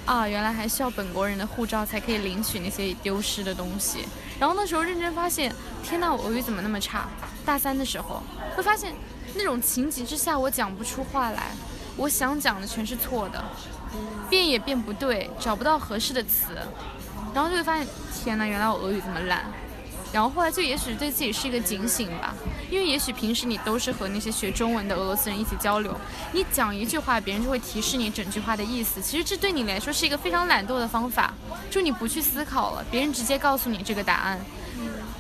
[0.05, 3.99] 啊，原来还需要本国人的护照才可以领取那些丢失的东西。
[4.39, 7.07] 然后那时候认真发现，天呐，我俄语怎么那么差？
[7.45, 8.21] 大三的时候
[8.55, 8.93] 会发现，
[9.35, 11.51] 那种情急之下我讲不出话来，
[11.95, 13.43] 我想讲的全是错的，
[14.29, 16.53] 变也变不对，找不到合适的词，
[17.33, 19.45] 然后就会发现，天呐，原来我俄语这么烂。
[20.13, 22.36] 然后后来就也许对自己是一个警醒吧，
[22.69, 25.93] 因为也许平时你都是和那些学中文的俄罗斯人一起交流，
[26.32, 29.02] 你讲一句话，别人就会提示你整句话的意思。
[29.02, 31.34] 其实这对你来说是一个非常懒惰的方法，
[31.71, 34.39] 就你不去思考了，别人直接告诉你这个答案。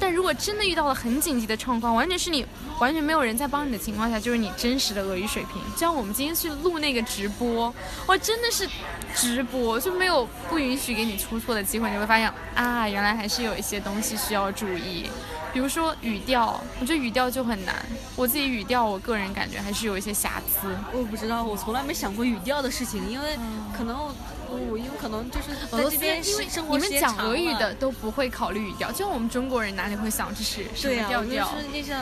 [0.03, 2.45] 但如果真的遇到了很紧急的状况，完全是你
[2.77, 5.61] 完全没有人在帮你的情况下，就是你真实的俄语水平。
[5.75, 7.73] 就像我们今天去录那个直播，
[8.07, 8.67] 哇，真的是
[9.15, 11.89] 直播，就没有不允许给你出错的机会。
[11.89, 15.09] 你会发现啊，原来还是有一些东西需要注意，
[15.53, 17.73] 比如说语调，我觉得语调就很难。
[18.17, 20.67] 我自己语调，我个人感觉还是有一些瑕疵。
[20.91, 23.39] 我不知道，我从来没想过语调的事情，因为
[23.73, 24.13] 可能。
[24.53, 31.49] 我有可能就是俄罗斯，因为你们讲俄语的都不会考虑语调，就像我们中国人哪里会想这是什么调调？
[31.51, 31.93] 就是就是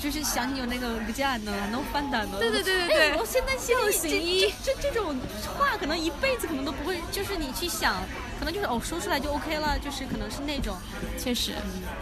[0.00, 2.38] 就是想起有那个个家呢，能翻单的。
[2.38, 3.16] 对对对对对。
[3.18, 3.76] 我现在心
[4.18, 5.14] 里这这这种
[5.58, 7.96] 话可能一辈子可能都不会，就是你去想，
[8.38, 10.76] 可能就是哦说出来就 OK 了，就是可能是那种。
[11.18, 11.52] 确实。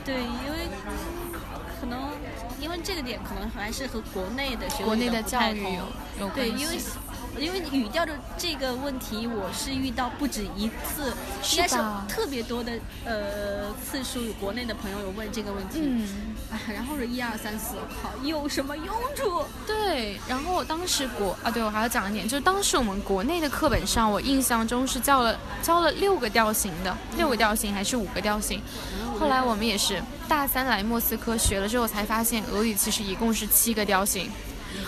[0.05, 0.69] 对，因为
[1.81, 2.11] 可能
[2.61, 5.83] 因为这个点可能还是和国内的国内的教育有
[6.21, 6.55] 有关系。
[6.57, 6.79] 因为
[7.39, 11.15] 语调的这个问题，我是遇到不止一次，
[11.53, 11.77] 应该是
[12.09, 12.73] 特别多的
[13.05, 14.21] 呃次数。
[14.41, 16.09] 国内的朋友有问这个问题，嗯，
[16.73, 19.45] 然后是一二三四，我靠，有什么用处？
[19.67, 28.61] 对，然后当时国啊，对我还要讲一点，就是当时我们国内的课本上，我印象中是教了教了六个调型的，六个调型还是五个调型？
[29.19, 34.31] 后来我们也是大三来莫斯科学了之后，才发现俄语其实一共是七个调型。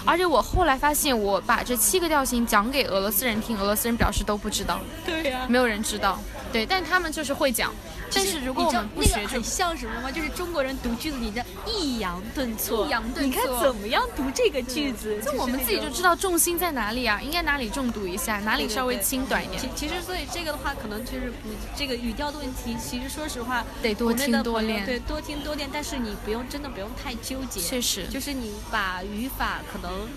[0.05, 6.19] 而且我后来发现，我把这七个调性讲给俄罗斯人听，俄罗斯人表示都不知道，对呀、没有人知道。
[6.53, 7.73] 对，但他们就是会讲。
[8.15, 10.11] 但是如果我们不学，就那个很像什么吗？
[10.11, 15.21] 就是中国人读句子，你的抑扬顿挫，抑扬顿挫你看怎么样读这个句子？
[15.23, 19.61] 就我们自己就知道重心在哪里啊，应该哪里重读一下，哪里稍微轻短一点。
[19.61, 22.77] 其其实，所以这个的话，可能就是不这个语调的问题。
[22.79, 25.69] 其实说实话，得多听多练，对，多听多练。
[25.73, 30.09] 但是你不用真的不用太纠结，确实，就是你把语法可能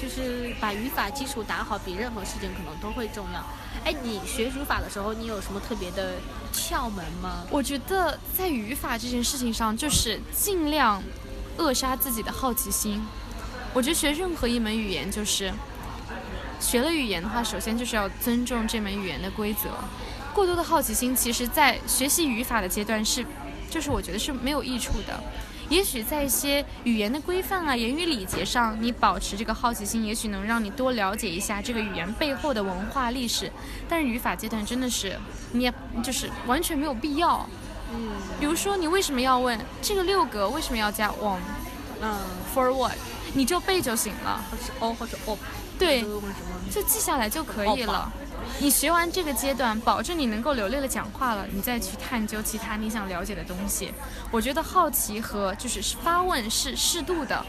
[0.00, 3.44] 就是把语法基础打好，比任何事情可能都会重要。
[3.84, 6.14] 哎，你学语法的时候，你有什么特别的
[6.52, 7.44] 窍门吗？
[7.50, 11.02] 我觉得在语法这件事情上，就是尽量
[11.56, 13.04] 扼杀自己的好奇心。
[13.74, 15.52] 我觉得学任何一门语言，就是
[16.60, 19.68] 学了语言的话，首先就是要尊重这门语言的规则。
[20.32, 23.24] 过多的好奇心，其实在学习语法的阶段是，
[23.68, 25.22] 就是我觉得是没有益处的。
[25.68, 33.52] 也许在一些语言的规范啊、言语礼节上，你保持这个好奇心，也许能让你多了解一下这个语言背后的文化历史。
[33.88, 35.18] 但是语法阶段真的是，
[35.52, 37.46] 你也就是完全没有必要。
[37.94, 41.40] 嗯，比如说你为什么要问这个六格为什么要加 on？
[42.00, 42.16] 嗯
[42.54, 42.92] ，for what？
[43.34, 45.38] 你就背就行了，或是 o 或者 o，
[45.78, 48.10] 对，或者什么就记下来就可以了。
[48.60, 53.92] 你学完这个阶段，保证你能够流利的讲话了，你再去探究其他你想了解的东西。
[54.30, 57.44] 我觉得好奇和就是发问是适度的。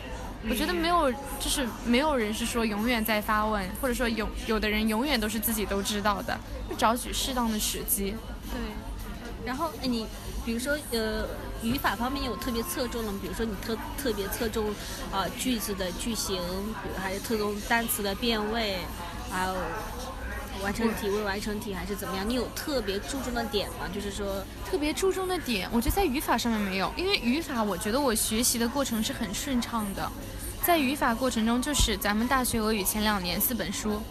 [0.49, 8.15] 我觉得没有，就是没有人是说永远在发问，或者说有有的人永远都是自己都知道的，就找取适当的时机。
[8.51, 8.59] 对，
[9.45, 10.07] 然后你
[10.45, 11.27] 比如说呃
[11.61, 14.69] 语法方面有特别侧重的，比如说你特特别侧重
[15.11, 18.77] 啊、呃、句子的句型，比如还有侧重单词的变位，
[19.29, 19.55] 还有。
[20.63, 22.27] 完成体、未完成体还是怎么样？
[22.27, 23.87] 你有特别注重的点吗？
[23.93, 30.11] 就是说特别注重的点，我觉得在语法上面没有，因为语法我觉得我学习的过程是很顺畅的。
[30.61, 34.01] 在语法过程中，就是咱们大学俄语前两年四本书，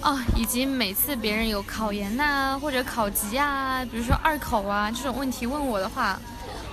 [0.00, 6.20] 啊，以及每次别人有考研呐、或者考级啊，比如说二口啊这种问题问我的话，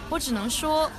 [0.09, 0.91] 我只能说，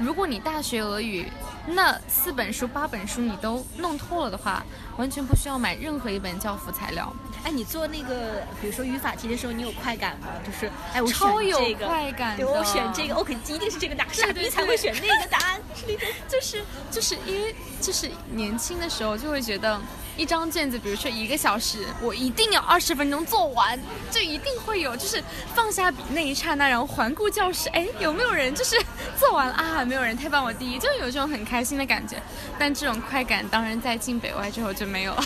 [0.00, 1.30] 如果你大学俄语
[1.66, 4.64] 那四本书、八本书你都弄透了的话，
[4.96, 7.12] 完全不需要买任何一本教辅材料。
[7.46, 10.26] 哎，你做那个，比如说语法题的时候，你有快感吗？
[10.44, 15.60] 就是，哎，我超有这个快感对，我选这个，我肯定一定是这个答案，傻逼才会选那个答案。
[16.28, 19.80] 就是就是因为就是年轻的时候就会觉得
[20.16, 23.78] 一张卷子，比如说一个小时，我一定要二十分钟做完，
[24.10, 25.22] 就一定会有，就是
[25.54, 28.76] 放下笔那一刹那，然后环顾教室，哎，有没有人就是
[29.16, 29.84] 做完了啊？
[29.84, 32.20] 没有人，太棒，我第一，就有这种很开心的感觉。
[32.58, 35.24] 但这种快感当然在进北外之后就没有了。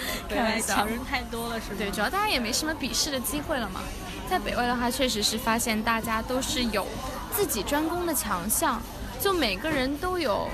[0.28, 1.76] 开玩笑，强人太多了，是吗？
[1.78, 3.80] 对，主要大家也没什么笔试的机会了嘛。
[4.30, 6.86] 在北外的话，确实是发现大家都是有
[7.34, 8.80] 自己专攻的强项，
[9.20, 10.48] 就每个人都有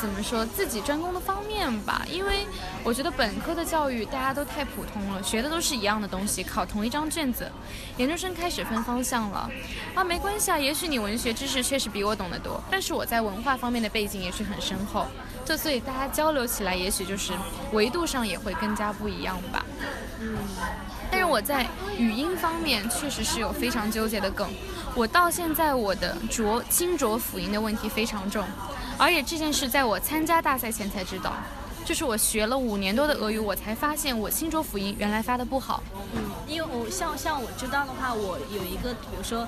[0.00, 2.06] 怎么说自己专攻的方面吧。
[2.08, 2.46] 因为
[2.84, 7.50] 我觉得本科的教育大家都太普通了，学的都是一样的东西，考同一张卷子。
[7.96, 9.50] 研究生开始分方向了，
[9.94, 15.06] 啊，没关系啊，也许你文学知识确实比我懂得多，但是我在文化方面的背景也是很深厚。
[15.46, 17.32] 就所以大家交流起来，也许就是
[17.72, 19.64] 维度上也会更加不一样吧。
[20.20, 20.36] 嗯，
[21.08, 21.64] 但是我在
[21.96, 24.50] 语音方面确实是有非常纠结的梗。
[24.94, 28.44] 我到现在我的浊清浊辅音的问题非常重，
[28.98, 31.32] 而且这件事在我参加大赛前才知道。
[31.86, 35.80] 就是我学了五年多的俄语，我才发现我新州辅音原来发的不好。
[36.16, 39.46] 嗯，因为我像像我知道的话，我有一个比如说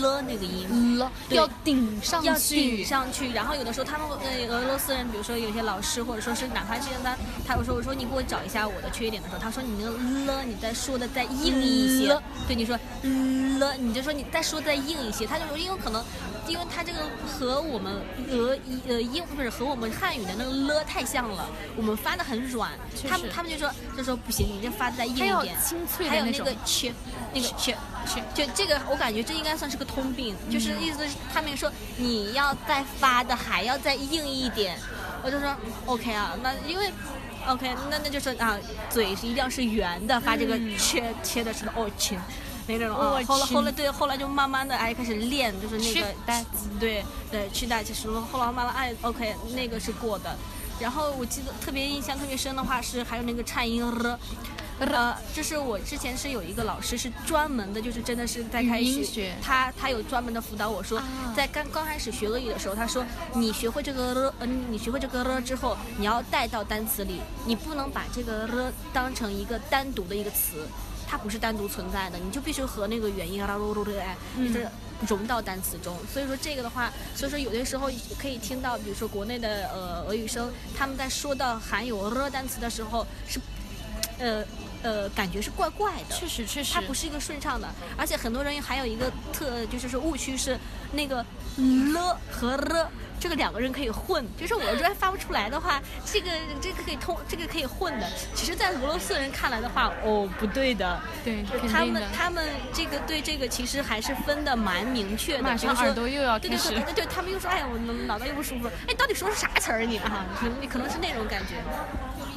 [0.00, 3.32] 了那个音了，要顶上去，要顶上去。
[3.32, 12.16] 然后有的时候他们呃俄罗斯人，比如说有些老师或者说是哪怕是他他我说我说你给我找一下我的缺点的时候，他说你那个了你再说的再硬一些。
[12.46, 12.78] 对，你说
[13.58, 15.26] 了你就说你再说再硬一些。
[15.26, 16.00] 他就说因为可能
[16.46, 17.92] 因为他这个和我们
[18.30, 21.48] 俄呃英不是和我们汉语的那个了太像了。
[21.76, 22.70] 我们发的很软，
[23.08, 26.92] 他们他们就说就说不行，你这发的再硬一点，清脆还有那个切，
[27.34, 34.78] 那个切切，就这个我感觉这应该算是个通病，嗯、就是意思是他们说你要再发的还要再硬一点，
[35.22, 35.54] 我就说
[35.86, 36.90] OK 啊，那因为
[37.46, 42.18] OK 那那就是啊嘴是一定要是圆的，发这个切、嗯、切的是哦切。
[42.68, 46.44] 那种啊，后来后来对，后来就慢慢的哎开始练，就是那个
[46.80, 50.36] 对对去带其实后来慢慢哎 OK 那个是过的。
[50.80, 54.18] 然后我记得特别印象特别深的话是还有那个颤音了，
[54.78, 63.04] 呃，就是我之前是有一个老师是专门的，就是真的是在开始学，他他有专门的辅导我说，啊、在刚刚开始学俄语的时候，他说
[63.34, 70.66] 你学会这个了，嗯，你学会这个了之后，你要带到单词里，你不能把这个了当成一个单独的一个词。
[71.06, 74.68] 它不是单独存在的，你就必须和那个元音啊噜噜噜哎，就是
[75.06, 75.96] 融到单词中。
[76.12, 83.40] 所以说这个的话，所以说有的时候可以听到，比如说国内的呃俄语生，他们在说到含有了单词的时候是，
[84.18, 84.44] 呃。
[84.82, 90.56] 呃，感觉是怪怪的，确实确实，它不是一个顺畅的，而且很多人还有一个特，就是说误区是
[90.92, 91.24] 那个
[91.92, 92.88] 了和了。
[93.26, 98.06] 这个两个人可以混，就是我这发不出来的话，这个这个可以通，这个可以混的。
[98.36, 101.00] 其实，在俄罗斯人看来的话，哦，不对的。
[101.24, 105.42] 对，他们他们这个对这个其实还是分的蛮明确的。
[105.42, 106.68] 马上耳朵又要开始。
[106.68, 108.70] 对对对，对他们又说，哎呀，我脑袋又不舒服。
[108.86, 110.24] 哎，到底说是啥词儿你啊？
[110.38, 111.56] 可能可能是那种感觉。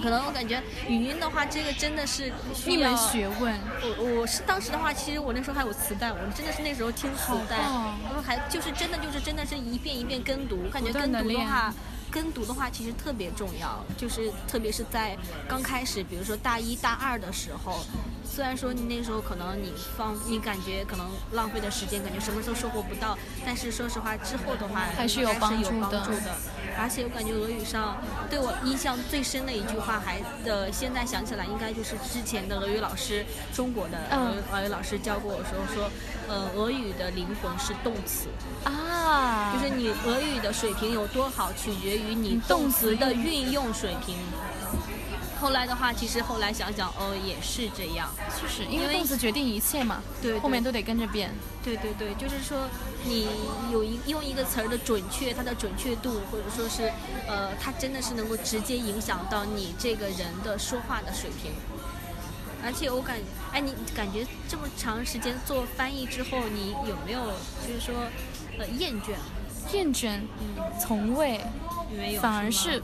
[0.02, 2.32] 可能我感觉语音的话，这个真的是
[2.66, 3.54] 一门学问。
[3.84, 10.58] 我我是当时的话，其实我那时候还有磁带，我真的是那时候听磁带，然后还就是真的就是真的是一遍一遍跟读。
[10.80, 11.74] 感觉跟读的话，
[12.10, 15.18] 跟读的话其实特别重要，就是特别是在
[15.48, 17.80] 刚开始，比如说大一大二的时候。
[18.30, 26.06] 虽然说你那时候可能你放你感觉可能浪费的时间，感觉什么时候收获不到，但是说实话之后的话还是有帮助的。
[26.78, 27.98] 而且我感觉俄语上
[28.30, 33.98] 对我印象最深的一句话，还的现在想起来应该就是之前的俄语老师，中国的
[34.54, 35.92] 俄语老师教过我说说，
[36.30, 38.30] 呃，俄语的灵魂是动词
[38.64, 44.16] 啊，就是你俄语的水平有多好，取决于你动词的运用水平。
[45.40, 48.10] 后来的话，其实后来想想，哦，也是这样，
[48.42, 51.32] 就是因为动词决定一切嘛，对，后面都得跟着变。
[51.64, 52.68] 对对对，就是说
[53.06, 53.28] 你
[53.72, 56.92] 有一用一个词儿的准确，它的准确度，或者说是，
[57.28, 61.52] 呃，它真的是能够直接影响到你这个人的说话的水平。
[62.62, 63.18] 而且我感，
[63.54, 67.22] 哎，你感觉这么长时间做翻译之后，你有没有
[67.66, 67.96] 就是说，
[68.58, 69.14] 呃，厌倦？
[69.72, 70.20] 厌倦？
[70.40, 71.40] 嗯，从未，
[71.96, 72.84] 没有，反而是。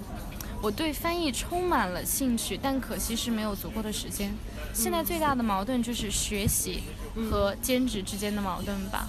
[0.65, 4.33] 我对翻译充满了兴趣，但可惜是没有足够的时间。
[4.73, 6.81] 现在最大的矛盾就是学习
[7.29, 9.07] 和兼职之间的矛盾吧。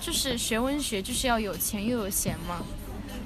[0.00, 2.64] 就是学文学就是要有钱又有闲嘛。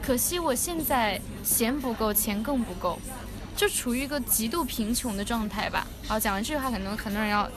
[0.02, 2.98] 可惜我现在闲不够，钱更不够，
[3.54, 5.86] 就处于一个极度贫穷的状态吧。
[6.08, 7.48] 好，讲完这句话，可能很多人要。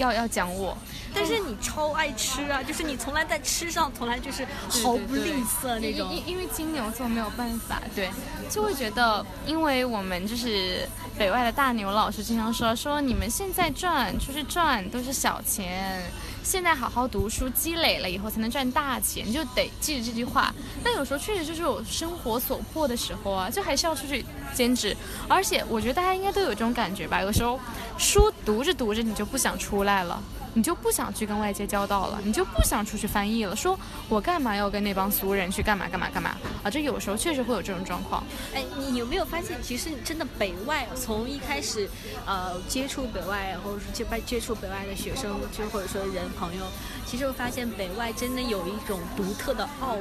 [0.00, 0.76] 要要讲我，
[1.14, 2.62] 但是你超爱吃啊！
[2.62, 4.46] 就是你从来在吃上从来就是
[4.82, 6.10] 毫不吝啬那种。
[6.12, 8.10] 因因为金牛座没有办法，对，
[8.48, 10.88] 就会觉得，因为我们就是
[11.18, 16.02] 北外的大牛老师经常说说你们现在赚就是赚都是小钱。
[16.42, 20.52] 现在好好读书，积累了以后才能赚大钱，就得记着这句话。
[20.82, 24.24] 但有时候确实就是有生活所迫的时候啊，就还是要出去
[24.54, 24.96] 兼职。
[25.28, 27.58] 而且我觉得大家应该都有这种感觉吧，有时候
[27.98, 30.20] 书读着读着你就不想出来了。
[30.54, 33.54] 你就不想去跟外界交道了，你就不想出去翻译了。
[33.54, 33.78] 说
[34.08, 36.70] 我干嘛要跟那帮俗人去干嘛干嘛干嘛啊？
[36.70, 38.24] 这有时候确实会有这种状况。
[38.52, 41.88] 哎，你有没有发现，其实真的北外从一开始，
[42.26, 46.64] 呃，接触北外，或者是接接触北外的学生，就或者说人朋友，
[47.06, 49.96] 其实我发现北外真的有一种独特的傲，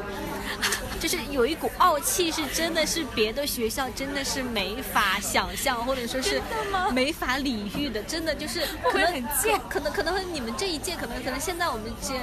[0.99, 6.41] 就是有一股傲气，是真的是别的学校真的是没法想象，或者说是
[6.91, 10.38] 没法理喻的，真的就是可能 很贱，可能可能你。
[10.39, 12.13] 你们这一届可能可能现在我们这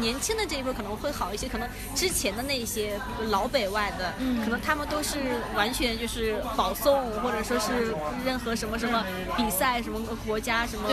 [0.00, 2.98] 年轻的这一辈可能会好一些，可能之前的那些
[3.28, 4.12] 老北外的，
[4.42, 5.20] 可能他们都是
[5.54, 7.94] 完全就是保送或者说是
[8.26, 9.04] 任何什么什么
[9.36, 10.88] 比赛什么国家什么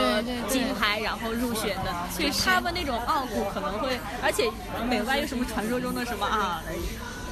[0.47, 4.47] 金牌然后入选的，所以他们那种傲骨可能会，而且
[4.91, 6.61] 北外有什么传说中的什么啊？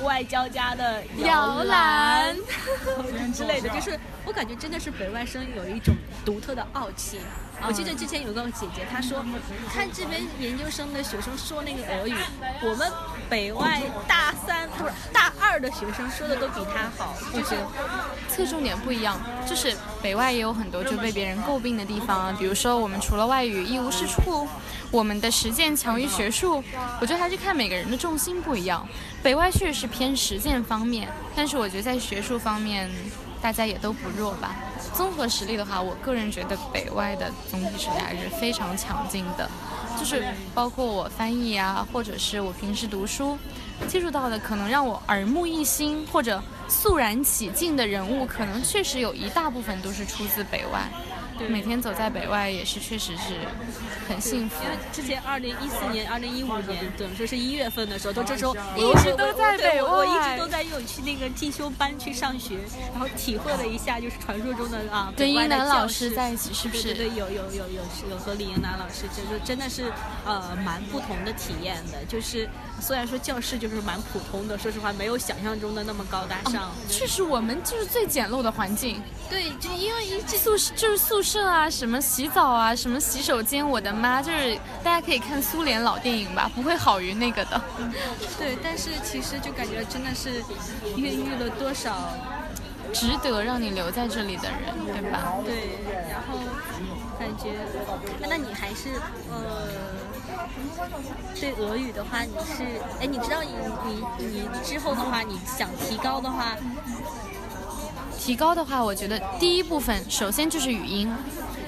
[0.04, 2.36] 外交家的摇篮。
[3.34, 5.96] 之类的，就是我感觉真的是北外生有一种
[6.26, 7.20] 独特的傲气。
[7.68, 9.24] 我记得之前有个姐姐，她说
[9.72, 12.16] 看这边研究生的学生说那个俄语，
[12.62, 12.92] 我们
[13.30, 17.56] 北外大三不是大二的学生说的都比他好，就是
[18.40, 19.20] 侧重点不一样。
[19.48, 24.48] 就是北外也有很多就被别人诟病的地方，比如说我们除了外语一无是处，
[24.92, 26.64] 我们的实践强于学术。
[27.02, 28.88] 我觉得还是看每个人的重心不一样。
[29.22, 32.90] 北外确实是偏实践方面，但是我觉得在学术方面，
[33.42, 34.56] 大家也都不弱吧。
[34.94, 39.50] 综合实力的话，我个人觉得北外的总体实力还是非常强劲的。
[40.00, 40.24] 就是
[40.54, 43.38] 包括我翻译啊，或者是我平时读书
[43.88, 50.88] 接触到的，可能让我耳目一新或者肃然起敬的人物，可能确实有一大部分都是出自北外。
[51.48, 53.36] 每天走在北外也是，确实是
[54.08, 54.64] 很幸福。
[54.64, 62.58] 因为之前二零一四年、二零一五年，等于说是一月份的时候，都这时候一直都在北外，我一直都在有去那个进修班去上学，
[62.92, 66.94] 然后体会了一下，就是传说中的啊，跟英南老师在一起是不是？
[66.94, 69.92] 对，有有有有有和李英南老师，就是真的是
[70.26, 72.04] 呃蛮不同的体验的。
[72.08, 72.50] 就是
[72.82, 76.72] 虽然说教室就是蛮普通的，说实话没有想象中的那么高大上。
[76.90, 79.02] 确实，我们就是最简陋的环境。
[79.30, 81.29] 对，就因为一宿舍就是宿舍。
[81.30, 87.62] 舍啊，什么洗澡啊，什么洗手间，我的妈，就是大家可以看苏联老电影吧，不会好于那个的。
[88.40, 90.44] 对，但是其实就感觉真的是
[90.98, 91.96] 孕育了多少
[92.92, 95.36] 值得让你留在这里的人，对吧？
[95.46, 95.78] 对，
[96.10, 96.40] 然后
[97.20, 97.60] 感觉，
[98.28, 98.90] 那你还是
[99.30, 99.68] 呃，
[101.40, 102.64] 对俄语的话，你是
[103.02, 106.56] 哎，你知道你你你之后的话，你想提高的话。
[108.20, 111.10] 提高的话，我觉得第一部分首先就是语音，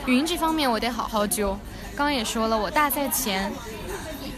[0.05, 1.57] 语音这方面我得好好揪。
[1.95, 3.51] 刚刚也说了，我大赛前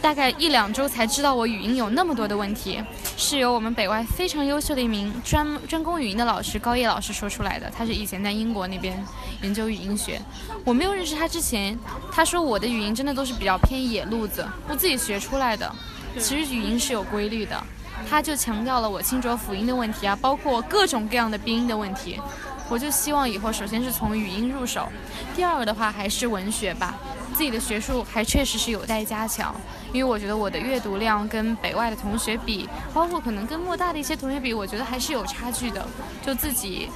[0.00, 2.80] 大概一两周才知道我语音有那么多的问题，
[3.16, 7.70] 是由我们北外非常优秀的一名专专攻语音的老师高叶老师说出来的。
[7.76, 9.04] 他是以前在英国那边
[9.42, 10.22] 研究语音学，
[10.64, 11.76] 我没有认识他之前，
[12.12, 15.70] 他说我的语音真的都是比较偏野路子，我自己学出来的。
[16.16, 17.60] 其实语音是有规律的。
[18.08, 22.20] 他就强调了我清浊辅音的问题啊，包括各种各样的鼻音的问题。
[22.68, 24.88] 我就希望以后首先是从语音入手，
[25.36, 26.94] 第二个的话还是文学吧。
[27.34, 29.54] 自己的学术还确实是有待加强，
[29.92, 35.86] 因为我觉得我的阅读量跟北外的同学比，包括可能跟莫大的一些同学比，我觉得还是有差距的。
[36.24, 36.88] 就自己，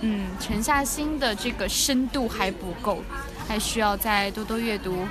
[0.00, 3.02] 嗯，沉下心的这个深度还不够，
[3.48, 5.06] 还需要再多多阅读。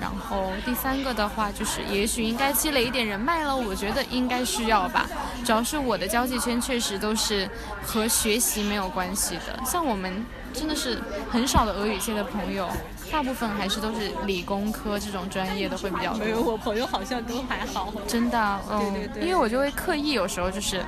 [0.00, 3.54] 然后第三个的话，就是也许应该积累一点人脉了。
[3.54, 5.08] 我觉得应该需要吧。
[5.44, 7.48] 主要是我的交际圈确实都是
[7.82, 9.58] 和学习没有关系的。
[9.64, 11.00] 像我们真的是
[11.30, 12.68] 很少的俄语界的朋友，
[13.10, 16.24] 大部分还是都是理工科这种专业的会比较多。
[16.24, 17.92] 没有，我朋友好像都还好。
[18.06, 19.22] 真的，嗯，对对对。
[19.22, 20.84] 因为我就会刻意有时候就是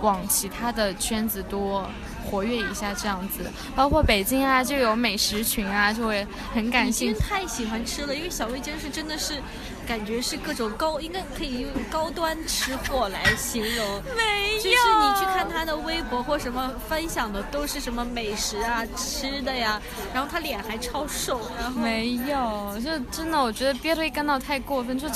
[0.00, 1.88] 往其他的圈子多。
[2.30, 7.20] 活跃一下这样子，包括北京啊，就有美食群啊，就会很感兴趣。
[7.20, 9.40] 太喜欢吃了，因为小薇真是真的是，
[9.86, 14.02] 感觉是各种高，应该可以用高端吃货来形容。
[14.16, 19.80] 没有，就是你去看他的微博或什么分享的都是什么美食啊、吃的呀，
[20.12, 21.40] 然后他脸还超瘦。
[21.58, 25.06] 然后没有，就真的我觉得憋着一干到太过分，就，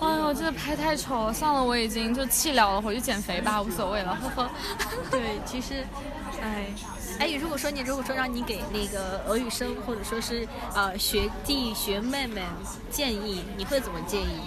[0.00, 4.50] 哎呦，真的拍太丑了，算了，我已经就弃了了，回去减肥吧，无所谓了，呵呵。
[5.10, 5.84] 对，其实。
[6.48, 6.66] 哎，
[7.18, 12.42] 哎，如果说你如果说让你给那个俄语生或者说是呃学弟学妹们
[12.90, 14.40] 建议，你会怎么建议？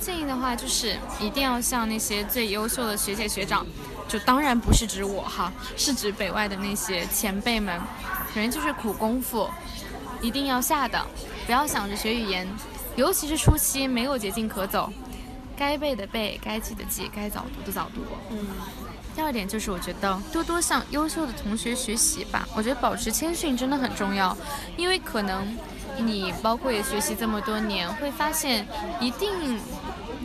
[0.00, 3.64] 建议的话就是一定要像那些最优秀的学姐学长，
[4.08, 7.80] 就当然不是指我哈，是指北外的那些前辈们，
[8.34, 9.48] 反正就是苦功夫，
[10.20, 11.06] 一定要下的，
[11.46, 12.48] 不要想着学语言，
[12.96, 14.92] 尤其是初期没有捷径可走，
[15.56, 18.00] 该背的背，该记的记，该早读的早读。
[18.30, 18.44] 嗯。
[19.14, 22.48] 第二点就是，我觉得多多向优秀的同学学习吧。
[22.56, 24.36] 我觉得保持谦逊真的很重要，
[24.76, 25.46] 因为可能
[25.98, 28.66] 你包括也学习这么多年，会发现
[29.00, 29.58] 一定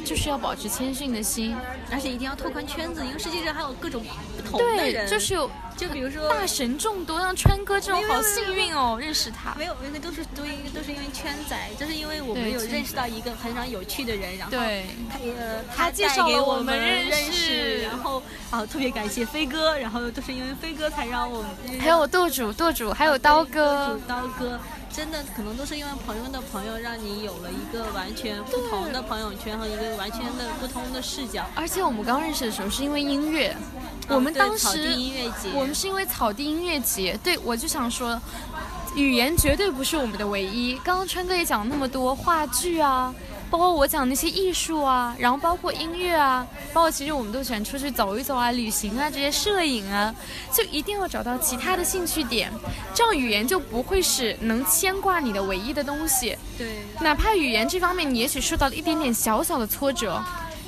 [0.08, 1.54] 就是要保持谦逊的心，
[1.92, 4.06] 而且一定要拓宽圈子，因为世界上还有各种
[4.38, 5.06] 不同的人。
[5.06, 5.50] 对，就是有。
[5.78, 9.54] 就比如说大神众多，像川哥这种好幸运哦，认识他。
[9.60, 21.52] 没有，因为都是都因都是因为圈仔，就是因为我们有认识到一个很常有趣的人，然后他呃他介绍给我们认识，然后啊特别感谢飞哥，然后都是因为飞哥才让我们。
[21.80, 24.60] 还有舵主，舵主，还有刀哥，刀哥。
[24.98, 31.46] 真的可能都是因为朋友的朋友，让你有了一个完全不同的朋友圈和一个完全的不同的视角。
[31.54, 33.56] 而且我们刚认识的时候是因为音乐，
[34.10, 37.16] 我们当时音乐节，我们是因为草地音乐节。
[37.24, 38.20] 对，我就想说，
[38.96, 40.74] 语言绝对不是我们的唯一。
[40.84, 43.14] 刚刚川哥也讲了那么多话剧啊。
[43.50, 50.14] 包括我讲那些艺术啊，然后包括音乐啊，包括其实我们都喜欢出去走一走啊、旅行啊这些摄影啊，
[50.52, 52.52] 就一定要找到其他的兴趣点，
[52.94, 56.38] 这样语言就不会是能牵挂你的唯一的东西。
[56.58, 56.68] 对，
[57.00, 60.22] 哪怕语言这方面你也许受到了一点点小小的挫折，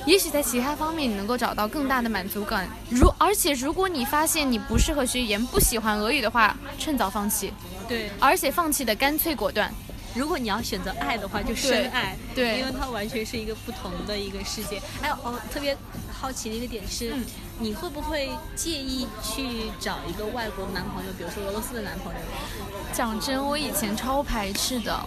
[0.06, 2.66] 也许在其他方面你能够找到更大的满足感。
[2.88, 7.52] 如而且如果你发现你不适合学语言，不喜欢俄语的话，趁早放弃。
[7.86, 9.70] 对，而且放弃的干脆果断。
[10.14, 14.80] 如果你要选择爱的话，就深爱，对，因为它完全是一个不同的一个世界。
[15.02, 15.76] 哎，我特别
[16.12, 17.14] 好奇的一个点是，
[17.58, 22.20] 你会不会介意去找一个外国男朋友，比如说俄罗斯的男朋友？
[22.92, 25.00] 讲真，我以前超排斥的，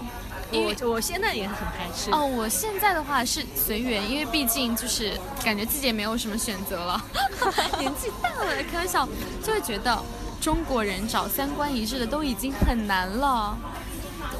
[0.52, 2.10] 我我现在也很排斥。
[2.12, 5.12] 哦，我现在的话是随缘，因为毕竟就是
[5.44, 7.06] 感觉自己也没有什么选择了，
[7.78, 9.08] 年纪大了，开玩笑，
[9.44, 10.02] 就会觉得
[10.40, 13.58] 中国人找三观一致的都已经很难了。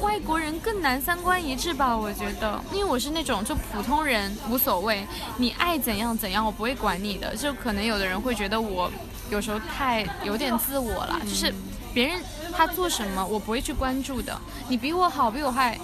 [0.04, 1.96] 外国人更难三观一致吧？
[1.96, 5.04] 我觉得，因为我是那种就普通人无所谓，
[5.38, 7.34] 你爱怎样怎样，我不会管你的。
[7.34, 8.90] 就可能有的人会觉得我
[9.30, 11.52] 有时候太有点自我了，就是
[11.94, 12.20] 别人
[12.52, 14.38] 他做什么我不会去关注的。
[14.68, 15.78] 你比我好比我坏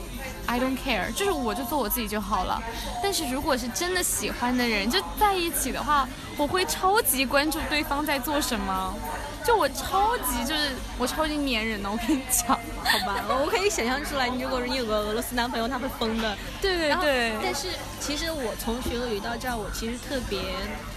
[0.47, 2.63] ，I don't care，就是我就做我自己就好了。
[3.03, 8.95] 但是如果是真的喜欢的人就在一起的话，我会超级关注对方在做什么。
[9.43, 16.37] 就我超级就是我超级粘人的，我跟你讲，好吧，我可以想象出来，你如果你有个俄罗斯男朋友，他会疯的。
[16.61, 17.33] 对对对。
[17.43, 17.69] 但是
[17.99, 20.39] 其实我从学俄语到这儿，我其实特别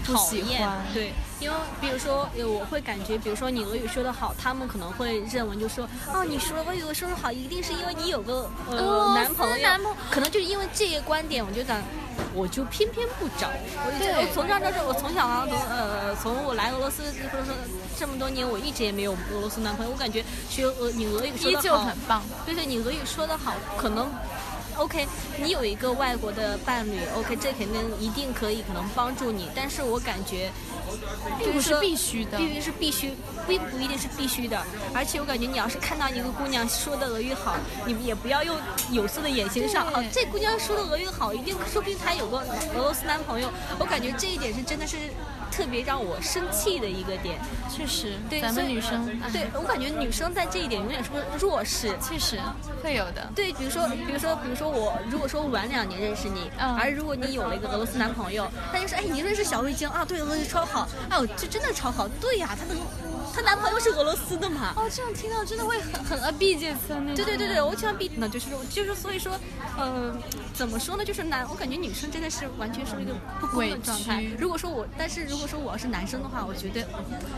[0.06, 1.14] 讨厌，对，
[1.44, 9.68] 因为比如说我会感觉，比如说你俄语说的好，他们可能会认为就说，哦，你说俄语说得好，一定是因为你有个呃男朋友，
[10.10, 11.82] 可能就是因为这些观点，我就想。
[12.36, 13.90] 我就偏偏不找，我
[14.22, 17.54] 我从这儿到这，我从小啊，从呃，从我来俄罗斯或者说
[17.98, 19.92] 这么多年，我一直也没有俄罗斯男朋友。
[19.92, 22.22] 我感觉学俄，你俄语说的好，很棒。
[22.46, 24.10] 对对，你俄语说的好，可能。
[24.78, 25.08] OK，
[25.38, 30.52] 你有一个外国的伴侣，OK，这肯定一定可以可能帮助你，但是我感觉，
[31.40, 33.14] 并不是必须的，并不是必须，
[33.48, 34.62] 并不一定是必须的。
[34.94, 37.56] 而且我感觉你要是看到一个姑娘说的俄语好，
[37.86, 38.58] 你也不要用
[38.92, 43.50] 有色的眼睛上，哦，这姑娘说的俄语好，一定说不定她有个俄罗斯男朋友。
[43.80, 44.98] 我感觉这一点是真的是。
[45.56, 47.40] 特别让我生气的一个点，
[47.70, 52.40] 确实，对咱们女生，对我感觉女生在这一点永远是个弱势，确实
[52.82, 53.30] 会有的。
[53.36, 60.04] 对，比如说，比如说，比如说我，如果说晚两年认识你，而如果你有了一个俄罗斯男朋友，他就说，哎，你认识小卫晶啊？
[60.04, 62.82] 对，俄罗斯超好，哦，这真的超好，对呀，他能。
[63.34, 64.74] 她男朋友是俄罗斯的嘛？
[64.76, 69.34] 哦，这样听到真的会很很啊毕节村那对对对对，我喜欢 b 呢，就是就是所以说，
[69.76, 70.16] 呃，
[70.54, 71.04] 怎么说呢？
[71.04, 74.24] 就是男，我感觉女生真的是完全是一个不公的状态。
[74.38, 76.88] 如果说我，但是如果说我要是男生的话，我觉得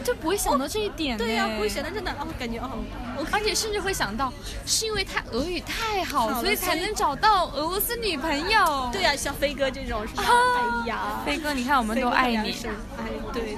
[0.04, 1.18] 就不会想到这一点。
[1.18, 2.84] 对呀，不会想到真的，哦，感觉哦，
[3.32, 4.34] 而且甚至会想到
[4.66, 8.90] 是因为他俄语太好，所以才能找到俄罗斯女朋友。
[8.92, 10.24] 对呀，像飞哥这种是吧？
[10.26, 12.52] 哎呀，飞哥，你看我们都爱你。
[12.98, 13.58] 哎，对。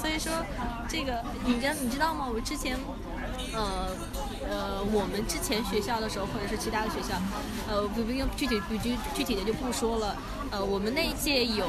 [0.00, 0.32] 所以说，
[0.88, 2.26] 这个你知你知道吗？
[2.32, 2.78] 我之前，
[3.58, 3.88] 呃
[4.48, 7.14] 呃，我们之前学校的时候，或者是其他的学校，
[7.68, 10.16] 呃，不不用具体不具具体的就不说了。
[10.50, 11.66] 呃，我们那一届有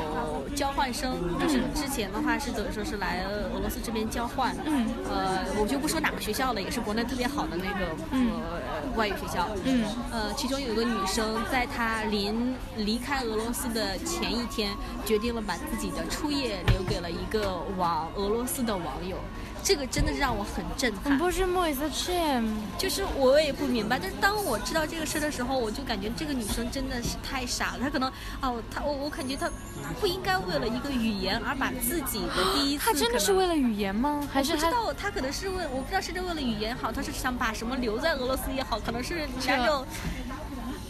[0.56, 4.56] 交换生，就是之前的话是等于说是来俄罗斯这边交换。
[4.64, 4.88] 嗯。
[5.10, 9.50] 呃，我就不说哪个学校了，也是国内特别好的那个呃外语学校。
[9.66, 9.84] 嗯。
[10.12, 14.72] 呃，其中有一个女生，在她临离开俄罗斯的前一天，
[15.06, 19.18] 决定了把自己的初夜留给了一个网俄罗斯的网友。
[19.64, 21.18] 这个真的让我很震撼。
[21.18, 22.42] 不是莫伊斯切，
[22.78, 24.00] 就是我也不明白。
[24.00, 27.80] 但是当我知道这个事的时候，我就感觉这个女生真的是太傻了。
[27.82, 29.50] 她可能哦，她我我感觉她
[30.00, 32.86] 不应该为了一个语言而把自己的第一次。
[32.86, 34.28] 她真的是为了语言吗？
[34.32, 34.94] 还是不知道？
[34.94, 39.86] 她可能是为我不知道是为了语言好，她是想把什么留在俄罗斯也好，可能是那种。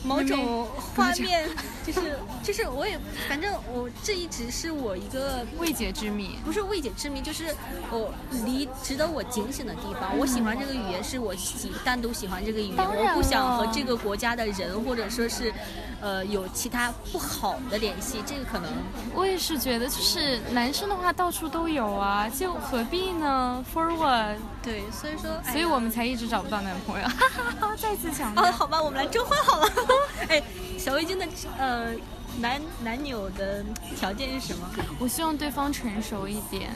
[0.04, 1.50] 某种画面，
[1.86, 7.56] 就是就是我也反正我这一直是我一个未解之谜，不是未解之谜，就是
[7.92, 8.14] 我
[8.46, 10.18] 离值得我警醒的地方。
[10.18, 15.54] 我喜欢这个语言，是我喜单独喜欢这个语言，我不想和这个国家的人或者说是。
[16.02, 18.72] 呃，有其他不好的联系，这个可能
[19.14, 24.38] 我也是觉得，就是男生的话到处都有啊，就何必呢？For what？
[24.64, 27.08] 对，所以说，所以我们才一直找不到男朋友。
[27.76, 28.46] 再次强调。
[28.46, 29.70] 哦，好吧，我们来征婚好了。
[30.30, 30.42] 哎，
[30.78, 31.28] 小围巾的
[31.58, 31.94] 呃
[32.40, 33.64] 男男友的
[33.98, 34.68] 条件是什么？
[35.00, 36.72] 我希望对方成熟一点。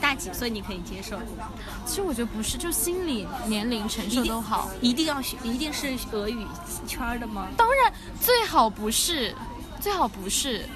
[0.00, 1.16] 大几岁你可以接受？
[1.86, 4.68] 其实我觉得不是，就心理年龄成熟都好。
[4.80, 6.44] 一定要学，一定是俄语
[6.88, 7.46] 圈的吗？
[7.56, 9.32] 当然，最好不是，
[9.80, 10.68] 最好不是，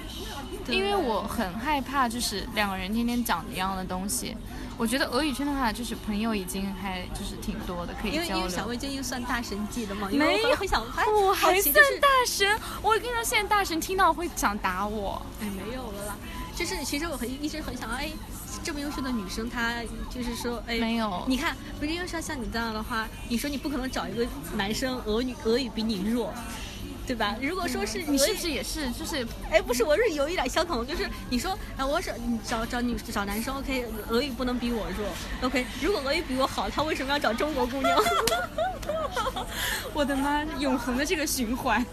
[0.69, 4.37] 因为我很害怕，就是两个人天天讲一样的东西。
[4.77, 8.37] 我觉得俄语圈的话，就是朋友已经还就是挺多的，可以交流。
[8.37, 12.47] 因为小魏最近算大神级的嘛，没有，我还算大神。
[12.81, 15.21] 我跟你说，现在大神听到会想打我。
[15.41, 16.15] 哎，没有了啦。
[16.55, 18.11] 就是其实我很一直很想哎。
[18.63, 19.75] 这么优秀的女生，她
[20.09, 24.25] 就是说，哎，没有，你看，不是因为像像你这样的话，你说你不可能找一个
[24.55, 26.33] 男生俄语俄语比你弱，
[27.07, 27.37] 对吧？
[27.41, 35.07] 如果说是你是不是也是，就是，哎，不是，我是有一点相同，就是你说，哎，我找你找找女找男生，OK，俄语不能比我弱
[35.41, 37.97] ，OK，如果俄语比我好，他为什么要找中国姑娘？
[39.93, 41.83] 我的妈，永恒的这个循环，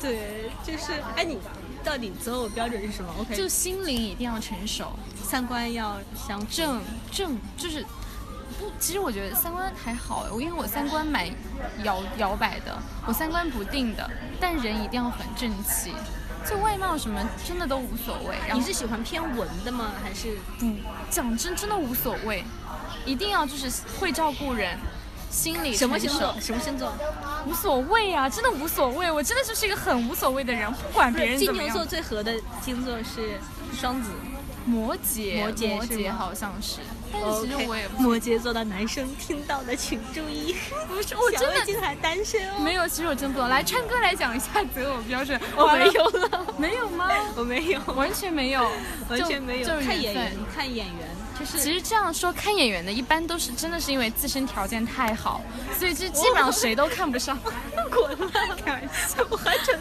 [0.00, 1.38] 对，就是，哎，你
[1.84, 4.90] 到底择偶标准是什么？OK，就心灵一定要成熟。
[5.22, 7.84] 三观要相正正，就是
[8.64, 11.26] 不，其实我觉得三观还好，我因为我三观蛮
[11.82, 14.10] 摇摇摆的，我三观不定的，
[14.40, 15.92] 但人一定要很正气，
[16.48, 18.36] 就外貌什么真的都无所谓。
[18.54, 19.92] 你是喜欢偏文的吗？
[20.02, 20.66] 还是不？
[21.10, 22.42] 讲真，真的无所谓，
[23.04, 24.78] 一定要就是会照顾人，
[25.30, 26.34] 心里什么星座？
[26.40, 26.92] 什么星座？
[27.46, 31.72] 无所谓啊，真的无所谓，我真的就是一个很无所谓的人，不管别人怎么样。
[31.72, 32.32] 金牛座最合的
[32.64, 33.38] 星座是
[33.78, 34.10] 双子。
[34.66, 36.78] 摩羯，摩羯，摩羯好像是，
[37.22, 40.56] 但是其实我也不摩羯座的男生听到的请注意，
[40.88, 42.58] 不是，我真的竟还单身哦。
[42.60, 43.48] 没有，其实我真不懂。
[43.48, 45.40] 来，川哥来讲一下择偶标准。
[45.56, 47.10] 我没有了，没有吗？
[47.36, 48.68] 我没有，完全没有，
[49.08, 49.68] 完全没有。
[49.80, 51.08] 看演员缘，看演员，
[51.38, 55.40] 就是其实这样说，看演员的一般都是真的是因为自身条件太好，
[55.78, 57.38] 所以就基本上谁都看不上。
[57.90, 59.78] 滚了，开玩笑，我还真。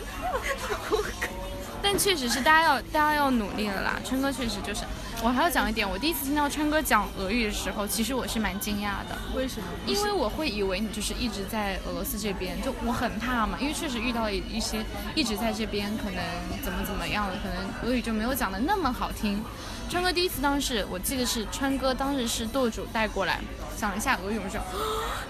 [1.82, 4.00] 但确实是大家要大家要努力了啦。
[4.06, 4.82] 川哥确实就是，
[5.24, 9.18] 我还要讲一点，我第一次听到川哥讲俄语的时候，其实我是蛮惊讶的。
[9.34, 9.68] 为什么？
[9.88, 14.84] 因为我会以为你就是一直在俄罗斯这边，就我很怕嘛，因为确实遇到一些
[15.16, 16.22] 一直在这边，可能
[16.62, 19.42] 怎么怎么样的，可能俄语就没有讲的那么好听。
[19.90, 23.40] 川哥第一次当时，我记得是川哥当时是舵主带过来
[23.78, 24.60] 讲了一下俄语，我 说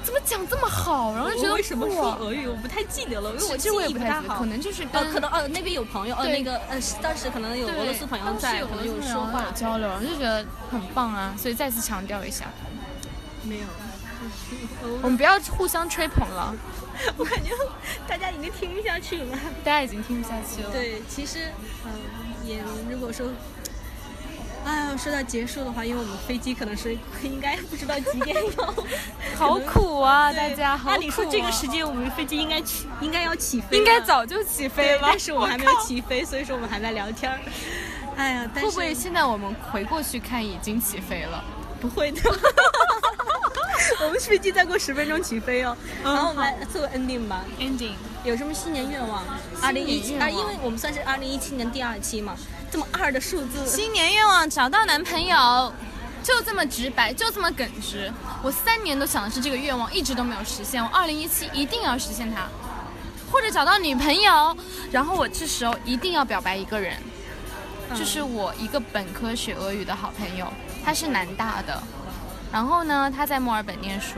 [0.04, 2.48] 怎么讲这么好，然后就觉得为什么说俄语？
[2.48, 4.40] 我不太记得了，因为我记忆不不太好。
[4.40, 9.52] 可能就是跟呃，可能呃那边有朋友，呃那个呃当时可能有俄罗斯朋友在，可能有说话有。
[9.52, 12.46] 交流，就觉得很棒啊，所以再次强调一下，
[13.44, 13.66] 没有，
[15.02, 16.56] 我们不要互相吹捧了，
[17.18, 17.52] 我感觉
[18.08, 19.38] 大家已经听不下去了。
[19.64, 20.70] 大家已经听不下去了。
[20.72, 21.52] 对，其实，
[21.86, 21.92] 嗯、
[22.46, 23.28] 也如果说，
[24.66, 26.94] 哎呀，说到结束的话，因为我们飞机可能是
[27.24, 28.86] 应该不知道几点有，
[29.36, 30.78] 好苦啊，大家！
[30.78, 37.40] 好按理说这个时间我们飞机应该起，应该要起飞了，应该早就起飞，了，但是我们还没有起飞，所以说我们还在聊天儿。
[38.16, 41.44] 哎呀，但是会不会现在我们回过去看已经起飞了？
[41.82, 42.22] 不会的？
[44.02, 45.76] 我们飞机再过十分钟起飞哦。
[46.04, 47.44] 然后我们来做 ending 吧。
[47.60, 47.92] ending
[48.24, 49.24] 有什么新年愿望？
[49.62, 52.34] 二零一七啊，因为我们算是二零一七年第二期嘛，
[52.74, 55.72] 这么二的数字，新年愿望找到男朋友，
[56.24, 58.12] 就这么直白，就这么耿直。
[58.42, 60.84] 我三年都想的是这个愿望，一直都没有实现。
[60.84, 62.48] 我二零一七一定要实现它，
[63.32, 64.58] 或者找到女朋友，
[64.92, 66.98] 然后我这时候一定要表白一个人，
[67.92, 70.52] 嗯就是我一个本科学俄语的好朋友，
[70.84, 71.80] 她是南大的，
[72.52, 74.16] 然后呢，她在墨尔本念书。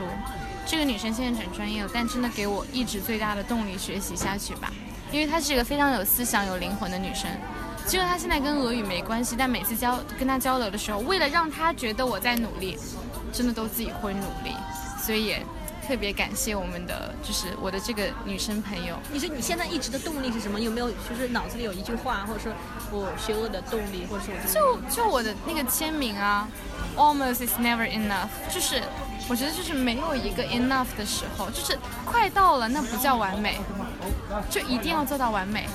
[0.66, 4.72] 这个女生现在转专业了，但真的给我一直最大的动力学习下去吧，
[5.12, 7.28] 因为她是一个非常有思想、有灵魂的女生。
[7.86, 12.76] 虽然他现在跟俄语没关系，但每次交跟他交流的时候，为了让他觉得我在努力，
[13.32, 14.56] 真的都自己会努力，
[15.00, 15.46] 所以也
[15.86, 18.96] 特别感谢我们的，就是我的这个女生朋友。
[19.12, 20.58] 你说你现在一直的动力是什么？
[20.58, 22.52] 有没有就是脑子里有一句话，或者说
[22.90, 26.48] 我学俄的动力，或者是我就就我的那个签名啊
[26.96, 28.82] ，almost is never enough，就是
[29.28, 33.60] 我觉得就是没有一个 enough 的时候，就是快到了那不叫完美，
[34.50, 35.68] 就一定要做到完美。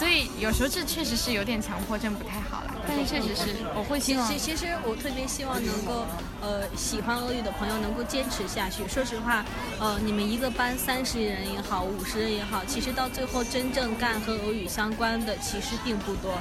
[0.00, 2.74] 所以有时候这确实是有点强迫症，不太好了。
[2.88, 6.06] 但是确实是我会希望其其实我特别希望能够，
[6.40, 8.88] 呃，喜欢俄语的朋友能够坚持下去。
[8.88, 9.44] 说实话，
[9.78, 16.32] 呃，你们一个班三十人也好，五十人也好，其实到最后真正干和俄语相关的其实并不多。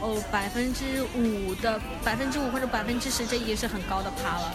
[0.00, 4.52] 哦，百分之五的百分之五或者百分之十，这已经是很高的趴了。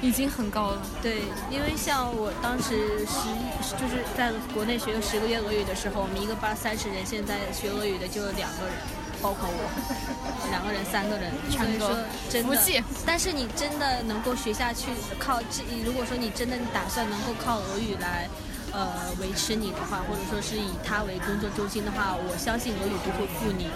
[0.00, 0.82] 已经很高了。
[1.02, 8.74] 对，因为像我当时十就是在国内学了十个月俄语的时候，我们一个班三十人，现在学俄语的就两个人，
[9.20, 9.70] 包括我，
[10.50, 11.32] 两个人、三个人。
[11.50, 11.90] 所以说
[12.30, 18.28] 真的服气，但是你真的能够学下去，靠这，如果说你真的打算能够靠俄语来。
[18.70, 18.86] 呃，
[19.18, 23.66] 维持你的话，或者说是以它为工作中心的话，我相信俄语不会负你。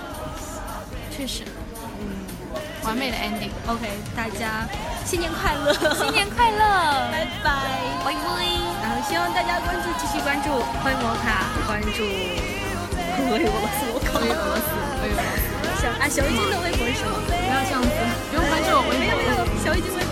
[1.10, 1.61] 确实，嗯，
[2.84, 3.50] 完美的 ending。
[3.66, 4.66] OK，大家
[5.04, 6.58] 新年快乐，新年快乐，
[7.10, 7.50] 拜拜。
[8.04, 8.18] 拜拜。
[8.82, 10.50] 然后希望大家关注，继续关注
[10.82, 12.02] 欢迎摩卡，关注
[13.30, 14.66] 微俄罗斯，我靠，微俄罗斯，
[15.02, 15.46] 微俄罗斯，
[15.80, 17.14] 小啊，小鱼精的微博是什么？
[17.22, 17.88] 不要这样子，
[18.30, 20.11] 不用关注我微博没有没有，小鱼精微博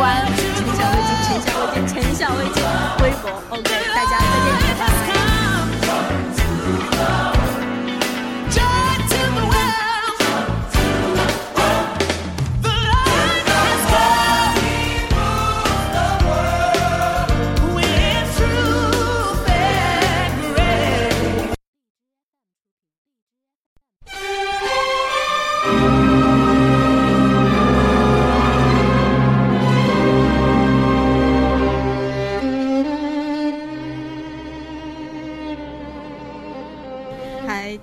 [0.00, 0.24] 关。
[0.56, 2.64] 陈小味精，陈小味精，陈小味精，
[3.02, 3.24] 微博。
[3.50, 3.70] OK，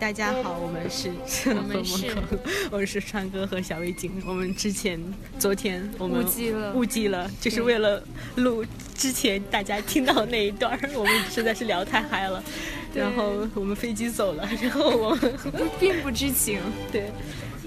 [0.08, 1.12] 大家好，我们是
[1.48, 2.16] 我们是
[2.72, 4.10] 我是川哥和小味精。
[4.26, 4.98] 我们之前
[5.38, 8.02] 昨天我们误记了误记了，就是为了
[8.36, 8.64] 录
[8.96, 12.42] 之前大家听到那一段儿， 我们实在是聊太嗨了。
[12.94, 15.36] 然后我们飞机走了，然后我们
[15.78, 16.62] 并不知情。
[16.90, 17.12] 对，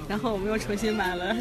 [0.09, 1.36] 然后我们又重新买了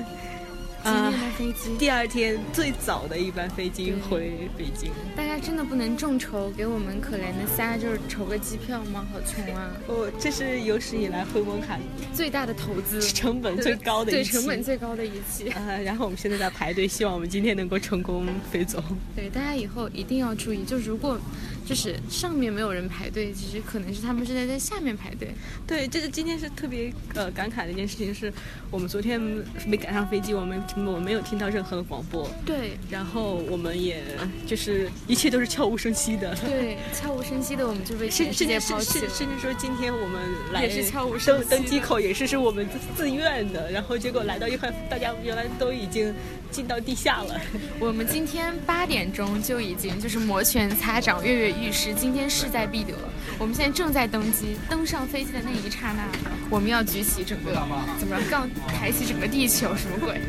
[0.82, 4.92] 今天的飞机，第二天最早的一班飞机回北京。
[5.16, 9.06] 大家真的不能众筹给我们可怜的仨，就是筹个机票吗？
[9.12, 9.72] 好穷啊！
[9.88, 11.78] 哦，这是有史以来回蒙卡
[12.14, 15.50] 最大的投资，成本最高的一期对成本最高的一期。
[15.56, 18.82] 呃，然后我们现在在排队，希望我们今天能够成功飞走。
[19.16, 21.20] 对，大家以后一定要注意，就如果
[21.66, 25.30] 就是上面没有人排队，其实可能是他们是在在下面排队。
[25.68, 28.32] 对，这是今天是特别呃感慨的一件事情，是
[28.72, 29.20] 我们昨天
[29.68, 34.04] 没赶上飞机，我们我们没有听到任何的广播，对然后我们也
[34.46, 36.36] 就是一切都是悄无声息的。
[36.36, 39.10] 对，悄无声息的我们就被甚全世界甚至抛弃了。
[39.10, 40.22] 甚甚至说今天我们
[40.54, 46.14] 来也是悄无声登机口也是是我们自自愿的，然后结果来到一块，大家原来都已经
[46.52, 47.40] 进到地下了。
[47.80, 52.94] 我们今天八点钟就已经就是摩拳擦掌、跃跃欲试，今天势在必得。
[53.40, 56.04] 我们现在正在登机，登上飞机的那一刹那，
[56.50, 57.54] 我们要举起整个
[57.98, 60.22] 怎么着，杠抬起整个地球，什么鬼？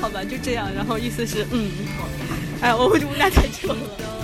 [0.00, 0.68] 好吧，就这样。
[0.74, 1.70] 然后意思是，嗯，
[2.60, 3.76] 哎，我我们俩太久了。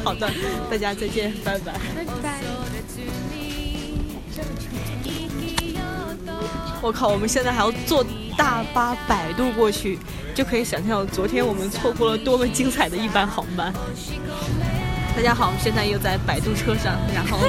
[0.03, 0.29] 好的，
[0.69, 1.73] 大家再见，拜拜。
[1.95, 2.41] 拜拜。
[6.83, 8.05] 我靠，我们现在还要坐
[8.37, 10.01] 大巴摆渡过去，
[10.35, 13.73] 就可以想象昨天我们错过了多么精彩的一班航班。
[15.17, 17.41] 大家好，我们现在又在摆渡车上，然后，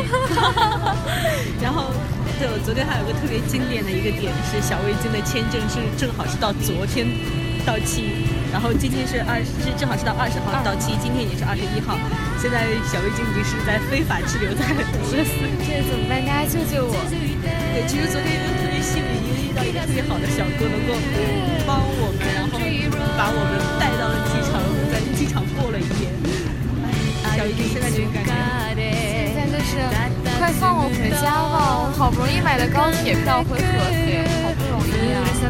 [1.60, 1.92] 然后，
[2.40, 7.04] 对，我昨天还有个特别经典的一个点是，小味精的签证是正好是到昨天
[7.68, 8.24] 到期，
[8.56, 12.00] 然后今天是二是正好是到二十号到期，今天也是二十一号。
[12.40, 14.80] 现在小味精已经是在非法滞留在俄
[15.12, 15.36] 罗斯。
[15.68, 16.24] 这怎么办？
[16.24, 16.96] 大家救救我！
[17.12, 20.96] 对，其实昨天就特别幸运，因为遇到一个特别好的小哥，能够
[21.68, 22.64] 帮我们，然后
[23.20, 24.57] 把我们带到了机场，
[27.56, 29.80] 现在就是
[30.40, 35.48] 快放我回家吧，好不容易买的高铁票回合肥，好不容易，也是。